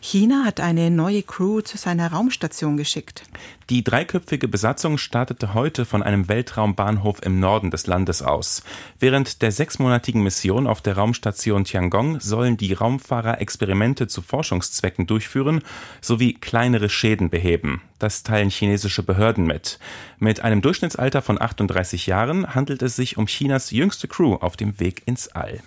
China 0.05 0.43
hat 0.43 0.59
eine 0.59 0.91
neue 0.91 1.23
Crew 1.23 1.61
zu 1.61 1.77
seiner 1.77 2.11
Raumstation 2.11 2.75
geschickt. 2.75 3.23
Die 3.69 3.85
dreiköpfige 3.85 4.49
Besatzung 4.49 4.97
startete 4.97 5.53
heute 5.53 5.85
von 5.85 6.03
einem 6.03 6.27
Weltraumbahnhof 6.27 7.23
im 7.23 7.39
Norden 7.39 7.71
des 7.71 7.87
Landes 7.87 8.21
aus. 8.21 8.63
Während 8.99 9.41
der 9.41 9.53
sechsmonatigen 9.53 10.21
Mission 10.21 10.67
auf 10.67 10.81
der 10.81 10.97
Raumstation 10.97 11.63
Tiangong 11.63 12.19
sollen 12.19 12.57
die 12.57 12.73
Raumfahrer 12.73 13.39
Experimente 13.39 14.07
zu 14.07 14.21
Forschungszwecken 14.21 15.07
durchführen 15.07 15.61
sowie 16.01 16.33
kleinere 16.33 16.89
Schäden 16.89 17.29
beheben. 17.29 17.81
Das 17.97 18.23
teilen 18.23 18.49
chinesische 18.49 19.03
Behörden 19.03 19.45
mit. 19.45 19.79
Mit 20.19 20.41
einem 20.41 20.61
Durchschnittsalter 20.61 21.21
von 21.21 21.41
38 21.41 22.07
Jahren 22.07 22.53
handelt 22.53 22.81
es 22.81 22.97
sich 22.97 23.15
um 23.15 23.27
Chinas 23.27 23.71
jüngste 23.71 24.09
Crew 24.09 24.35
auf 24.35 24.57
dem 24.57 24.81
Weg 24.81 25.03
ins 25.05 25.29
All. 25.29 25.61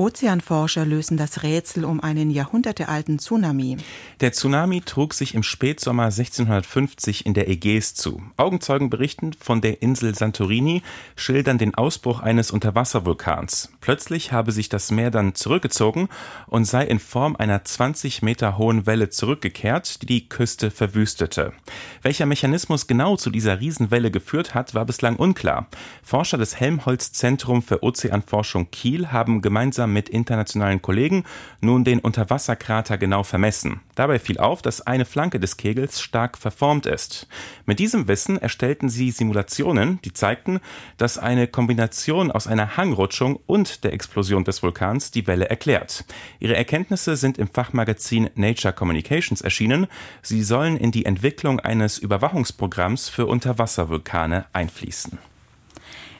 Ozeanforscher 0.00 0.86
lösen 0.86 1.18
das 1.18 1.42
Rätsel 1.42 1.84
um 1.84 2.00
einen 2.00 2.30
jahrhundertealten 2.30 3.18
Tsunami. 3.18 3.76
Der 4.20 4.32
Tsunami 4.32 4.80
trug 4.80 5.12
sich 5.12 5.34
im 5.34 5.42
Spätsommer 5.42 6.04
1650 6.04 7.26
in 7.26 7.34
der 7.34 7.50
Ägäis 7.50 7.94
zu. 7.94 8.22
Augenzeugen 8.38 8.88
berichten 8.88 9.34
von 9.38 9.60
der 9.60 9.82
Insel 9.82 10.14
Santorini, 10.14 10.82
schildern 11.16 11.58
den 11.58 11.74
Ausbruch 11.74 12.20
eines 12.20 12.50
Unterwasservulkans. 12.50 13.72
Plötzlich 13.82 14.32
habe 14.32 14.52
sich 14.52 14.70
das 14.70 14.90
Meer 14.90 15.10
dann 15.10 15.34
zurückgezogen 15.34 16.08
und 16.46 16.64
sei 16.64 16.86
in 16.86 16.98
Form 16.98 17.36
einer 17.36 17.62
20 17.62 18.22
Meter 18.22 18.56
hohen 18.56 18.86
Welle 18.86 19.10
zurückgekehrt, 19.10 20.00
die 20.00 20.06
die 20.06 20.28
Küste 20.30 20.70
verwüstete. 20.70 21.52
Welcher 22.00 22.24
Mechanismus 22.24 22.86
genau 22.86 23.16
zu 23.16 23.28
dieser 23.28 23.60
Riesenwelle 23.60 24.10
geführt 24.10 24.54
hat, 24.54 24.74
war 24.74 24.86
bislang 24.86 25.16
unklar. 25.16 25.66
Forscher 26.02 26.38
des 26.38 26.58
Helmholtz 26.58 27.12
Zentrum 27.12 27.62
für 27.62 27.82
Ozeanforschung 27.82 28.70
Kiel 28.70 29.08
haben 29.08 29.42
gemeinsam 29.42 29.89
mit 29.92 30.08
internationalen 30.08 30.82
Kollegen 30.82 31.24
nun 31.60 31.84
den 31.84 31.98
Unterwasserkrater 31.98 32.98
genau 32.98 33.22
vermessen. 33.22 33.80
Dabei 33.94 34.18
fiel 34.18 34.38
auf, 34.38 34.62
dass 34.62 34.80
eine 34.80 35.04
Flanke 35.04 35.40
des 35.40 35.56
Kegels 35.56 36.00
stark 36.00 36.38
verformt 36.38 36.86
ist. 36.86 37.26
Mit 37.66 37.78
diesem 37.78 38.08
Wissen 38.08 38.38
erstellten 38.38 38.88
sie 38.88 39.10
Simulationen, 39.10 40.00
die 40.02 40.12
zeigten, 40.12 40.60
dass 40.96 41.18
eine 41.18 41.46
Kombination 41.46 42.30
aus 42.30 42.46
einer 42.46 42.76
Hangrutschung 42.76 43.38
und 43.46 43.84
der 43.84 43.92
Explosion 43.92 44.44
des 44.44 44.62
Vulkans 44.62 45.10
die 45.10 45.26
Welle 45.26 45.50
erklärt. 45.50 46.04
Ihre 46.38 46.56
Erkenntnisse 46.56 47.16
sind 47.16 47.38
im 47.38 47.48
Fachmagazin 47.48 48.30
Nature 48.34 48.72
Communications 48.72 49.40
erschienen. 49.40 49.86
Sie 50.22 50.42
sollen 50.42 50.76
in 50.76 50.92
die 50.92 51.04
Entwicklung 51.04 51.60
eines 51.60 51.98
Überwachungsprogramms 51.98 53.08
für 53.08 53.26
Unterwasservulkane 53.26 54.46
einfließen. 54.52 55.18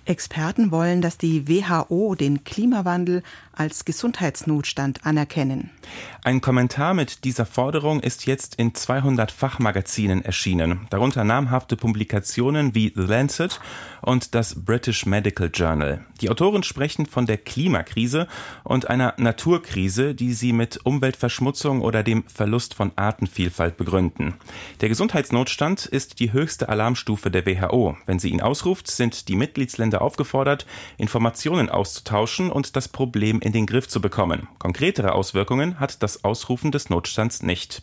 Experten 0.06 0.70
wollen, 0.70 1.02
dass 1.02 1.18
die 1.18 1.46
WHO 1.46 2.14
den 2.14 2.42
Klimawandel 2.42 3.22
als 3.60 3.84
Gesundheitsnotstand 3.84 5.04
anerkennen. 5.04 5.68
Ein 6.24 6.40
Kommentar 6.40 6.94
mit 6.94 7.24
dieser 7.24 7.44
Forderung 7.44 8.00
ist 8.00 8.24
jetzt 8.24 8.54
in 8.54 8.74
200 8.74 9.30
Fachmagazinen 9.30 10.24
erschienen, 10.24 10.86
darunter 10.88 11.24
namhafte 11.24 11.76
Publikationen 11.76 12.74
wie 12.74 12.90
The 12.96 13.02
Lancet 13.02 13.60
und 14.00 14.34
das 14.34 14.64
British 14.64 15.04
Medical 15.04 15.50
Journal. 15.52 16.06
Die 16.22 16.30
Autoren 16.30 16.62
sprechen 16.62 17.04
von 17.04 17.26
der 17.26 17.36
Klimakrise 17.36 18.28
und 18.64 18.88
einer 18.88 19.12
Naturkrise, 19.18 20.14
die 20.14 20.32
sie 20.32 20.54
mit 20.54 20.80
Umweltverschmutzung 20.84 21.82
oder 21.82 22.02
dem 22.02 22.24
Verlust 22.24 22.72
von 22.72 22.92
Artenvielfalt 22.96 23.76
begründen. 23.76 24.34
Der 24.80 24.88
Gesundheitsnotstand 24.88 25.84
ist 25.84 26.20
die 26.20 26.32
höchste 26.32 26.70
Alarmstufe 26.70 27.30
der 27.30 27.44
WHO. 27.44 27.96
Wenn 28.06 28.18
sie 28.18 28.30
ihn 28.30 28.40
ausruft, 28.40 28.90
sind 28.90 29.28
die 29.28 29.36
Mitgliedsländer 29.36 30.00
aufgefordert, 30.00 30.66
Informationen 30.96 31.68
auszutauschen 31.68 32.50
und 32.50 32.76
das 32.76 32.88
Problem 32.88 33.40
in 33.50 33.52
den 33.52 33.66
Griff 33.66 33.88
zu 33.88 34.00
bekommen. 34.00 34.46
Konkretere 34.60 35.10
Auswirkungen 35.10 35.80
hat 35.80 36.04
das 36.04 36.22
Ausrufen 36.22 36.70
des 36.70 36.88
Notstands 36.88 37.42
nicht. 37.42 37.82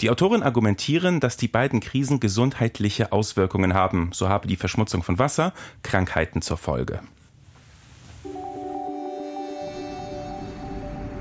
Die 0.00 0.10
Autoren 0.10 0.44
argumentieren, 0.44 1.18
dass 1.18 1.36
die 1.36 1.48
beiden 1.48 1.80
Krisen 1.80 2.20
gesundheitliche 2.20 3.10
Auswirkungen 3.10 3.74
haben. 3.74 4.10
So 4.12 4.28
habe 4.28 4.46
die 4.46 4.54
Verschmutzung 4.54 5.02
von 5.02 5.18
Wasser 5.18 5.52
Krankheiten 5.82 6.40
zur 6.40 6.56
Folge. 6.56 7.00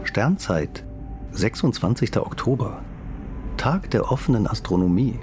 Sternzeit, 0.03 0.83
26. 1.31 2.17
Oktober, 2.17 2.83
Tag 3.57 3.89
der 3.89 4.12
offenen 4.12 4.45
Astronomie. 4.45 5.17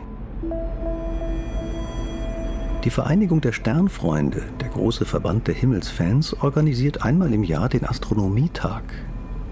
Die 2.85 2.91
Vereinigung 2.91 3.41
der 3.41 3.53
Sternfreunde, 3.53 4.43
der 4.61 4.69
große 4.69 5.07
Verband 5.07 5.49
der 5.49 5.55
Himmelsfans, 5.55 6.37
organisiert 6.43 7.03
einmal 7.03 7.33
im 7.33 7.43
Jahr 7.43 7.71
den 7.71 7.87
Astronomietag. 7.87 8.83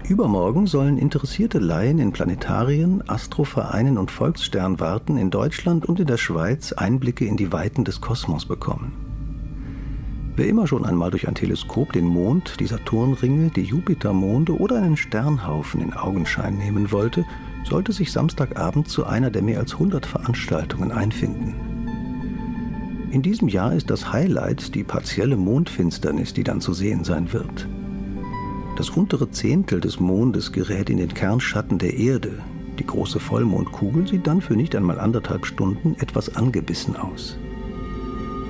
Übermorgen 0.07 0.67
sollen 0.67 0.99
interessierte 0.99 1.57
Laien 1.57 1.97
in 1.97 2.11
Planetarien, 2.11 3.01
Astrovereinen 3.09 3.97
und 3.97 4.11
Volkssternwarten 4.11 5.17
in 5.17 5.31
Deutschland 5.31 5.87
und 5.87 5.99
in 5.99 6.05
der 6.05 6.17
Schweiz 6.17 6.73
Einblicke 6.73 7.25
in 7.25 7.35
die 7.35 7.51
Weiten 7.51 7.83
des 7.83 8.01
Kosmos 8.01 8.45
bekommen. 8.45 8.93
Wer 10.35 10.47
immer 10.47 10.67
schon 10.67 10.85
einmal 10.85 11.09
durch 11.09 11.27
ein 11.27 11.35
Teleskop 11.35 11.91
den 11.91 12.05
Mond, 12.05 12.59
die 12.59 12.67
Saturnringe, 12.67 13.49
die 13.49 13.63
Jupitermonde 13.63 14.55
oder 14.59 14.77
einen 14.77 14.97
Sternhaufen 14.97 15.81
in 15.81 15.93
Augenschein 15.93 16.59
nehmen 16.59 16.91
wollte, 16.91 17.25
sollte 17.63 17.93
sich 17.93 18.11
Samstagabend 18.11 18.89
zu 18.89 19.07
einer 19.07 19.31
der 19.31 19.41
mehr 19.41 19.59
als 19.59 19.73
100 19.73 20.05
Veranstaltungen 20.05 20.91
einfinden. 20.91 21.72
In 23.13 23.21
diesem 23.21 23.47
Jahr 23.47 23.75
ist 23.75 23.91
das 23.91 24.11
Highlight 24.11 24.73
die 24.73 24.83
partielle 24.83 25.37
Mondfinsternis, 25.37 26.33
die 26.33 26.43
dann 26.43 26.61
zu 26.61 26.73
sehen 26.73 27.03
sein 27.03 27.31
wird. 27.31 27.69
Das 28.75 28.89
untere 28.89 29.29
Zehntel 29.29 29.79
des 29.79 29.99
Mondes 29.99 30.51
gerät 30.51 30.89
in 30.89 30.97
den 30.97 31.13
Kernschatten 31.13 31.77
der 31.77 31.93
Erde. 31.93 32.39
Die 32.79 32.87
große 32.87 33.19
Vollmondkugel 33.19 34.07
sieht 34.07 34.25
dann 34.25 34.41
für 34.41 34.55
nicht 34.55 34.75
einmal 34.75 34.99
anderthalb 34.99 35.45
Stunden 35.45 35.95
etwas 35.99 36.35
angebissen 36.35 36.95
aus. 36.95 37.37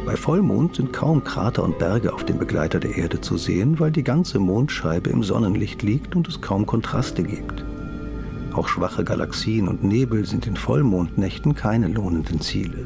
Bei 0.06 0.16
Vollmond 0.16 0.78
sind 0.78 0.94
kaum 0.94 1.26
Krater 1.26 1.66
und 1.66 1.78
Berge 1.78 2.14
auf 2.14 2.24
dem 2.24 2.38
Begleiter 2.38 2.80
der 2.80 2.96
Erde 2.96 3.20
zu 3.20 3.36
sehen, 3.36 3.82
weil 3.82 3.92
die 3.92 4.06
ganze 4.06 4.40
Mondscheibe 4.40 5.10
im 5.10 5.24
Sonnenlicht 5.24 5.82
liegt 5.82 6.16
und 6.16 6.30
es 6.30 6.40
kaum 6.40 6.66
Kontraste 6.66 7.24
gibt. 7.24 7.66
Auch 8.54 8.70
schwache 8.70 9.04
Galaxien 9.04 9.68
und 9.68 9.84
Nebel 9.84 10.26
sind 10.26 10.48
in 10.48 10.56
Vollmondnächten 10.56 11.54
keine 11.54 11.90
lohnenden 11.90 12.40
Ziele. 12.40 12.86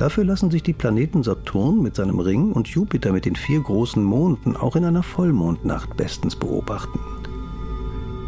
Dafür 0.00 0.24
lassen 0.24 0.50
sich 0.50 0.62
die 0.62 0.72
Planeten 0.72 1.22
Saturn 1.22 1.82
mit 1.82 1.94
seinem 1.94 2.20
Ring 2.20 2.52
und 2.52 2.68
Jupiter 2.68 3.12
mit 3.12 3.26
den 3.26 3.36
vier 3.36 3.60
großen 3.60 4.02
Monden 4.02 4.56
auch 4.56 4.74
in 4.74 4.86
einer 4.86 5.02
Vollmondnacht 5.02 5.94
bestens 5.94 6.36
beobachten. 6.36 6.98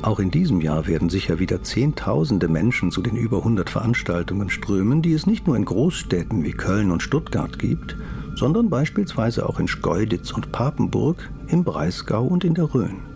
Auch 0.02 0.20
in 0.20 0.30
diesem 0.30 0.60
Jahr 0.60 0.86
werden 0.86 1.08
sicher 1.08 1.38
wieder 1.38 1.62
Zehntausende 1.62 2.46
Menschen 2.48 2.90
zu 2.90 3.00
den 3.00 3.16
über 3.16 3.38
100 3.38 3.70
Veranstaltungen 3.70 4.50
strömen, 4.50 5.00
die 5.00 5.14
es 5.14 5.26
nicht 5.26 5.46
nur 5.46 5.56
in 5.56 5.64
Großstädten 5.64 6.44
wie 6.44 6.52
Köln 6.52 6.90
und 6.90 7.02
Stuttgart 7.02 7.58
gibt, 7.58 7.96
sondern 8.34 8.68
beispielsweise 8.68 9.48
auch 9.48 9.58
in 9.58 9.66
Schkeuditz 9.66 10.30
und 10.30 10.52
Papenburg, 10.52 11.30
im 11.46 11.64
Breisgau 11.64 12.26
und 12.26 12.44
in 12.44 12.52
der 12.52 12.74
Rhön. 12.74 13.11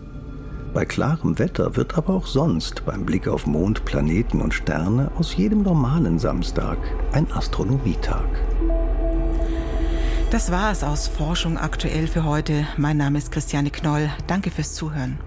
Bei 0.77 0.85
klarem 0.85 1.39
Wetter 1.39 1.75
wird 1.75 1.97
aber 1.97 2.13
auch 2.13 2.27
sonst 2.27 2.85
beim 2.85 3.03
Blick 3.03 3.27
auf 3.27 3.47
Mond, 3.47 3.83
Planeten 3.83 4.41
und 4.41 4.53
Sterne 4.53 5.09
aus 5.17 5.35
jedem 5.35 5.63
normalen 5.63 6.19
Samstag 6.19 6.77
ein 7.13 7.31
Astronomietag. 7.31 8.27
Das 10.29 10.51
war 10.51 10.71
es 10.71 10.83
aus 10.83 11.07
Forschung 11.07 11.57
aktuell 11.57 12.05
für 12.05 12.25
heute. 12.25 12.67
Mein 12.77 12.97
Name 12.97 13.17
ist 13.17 13.31
Christiane 13.31 13.71
Knoll. 13.71 14.11
Danke 14.27 14.51
fürs 14.51 14.75
Zuhören. 14.75 15.17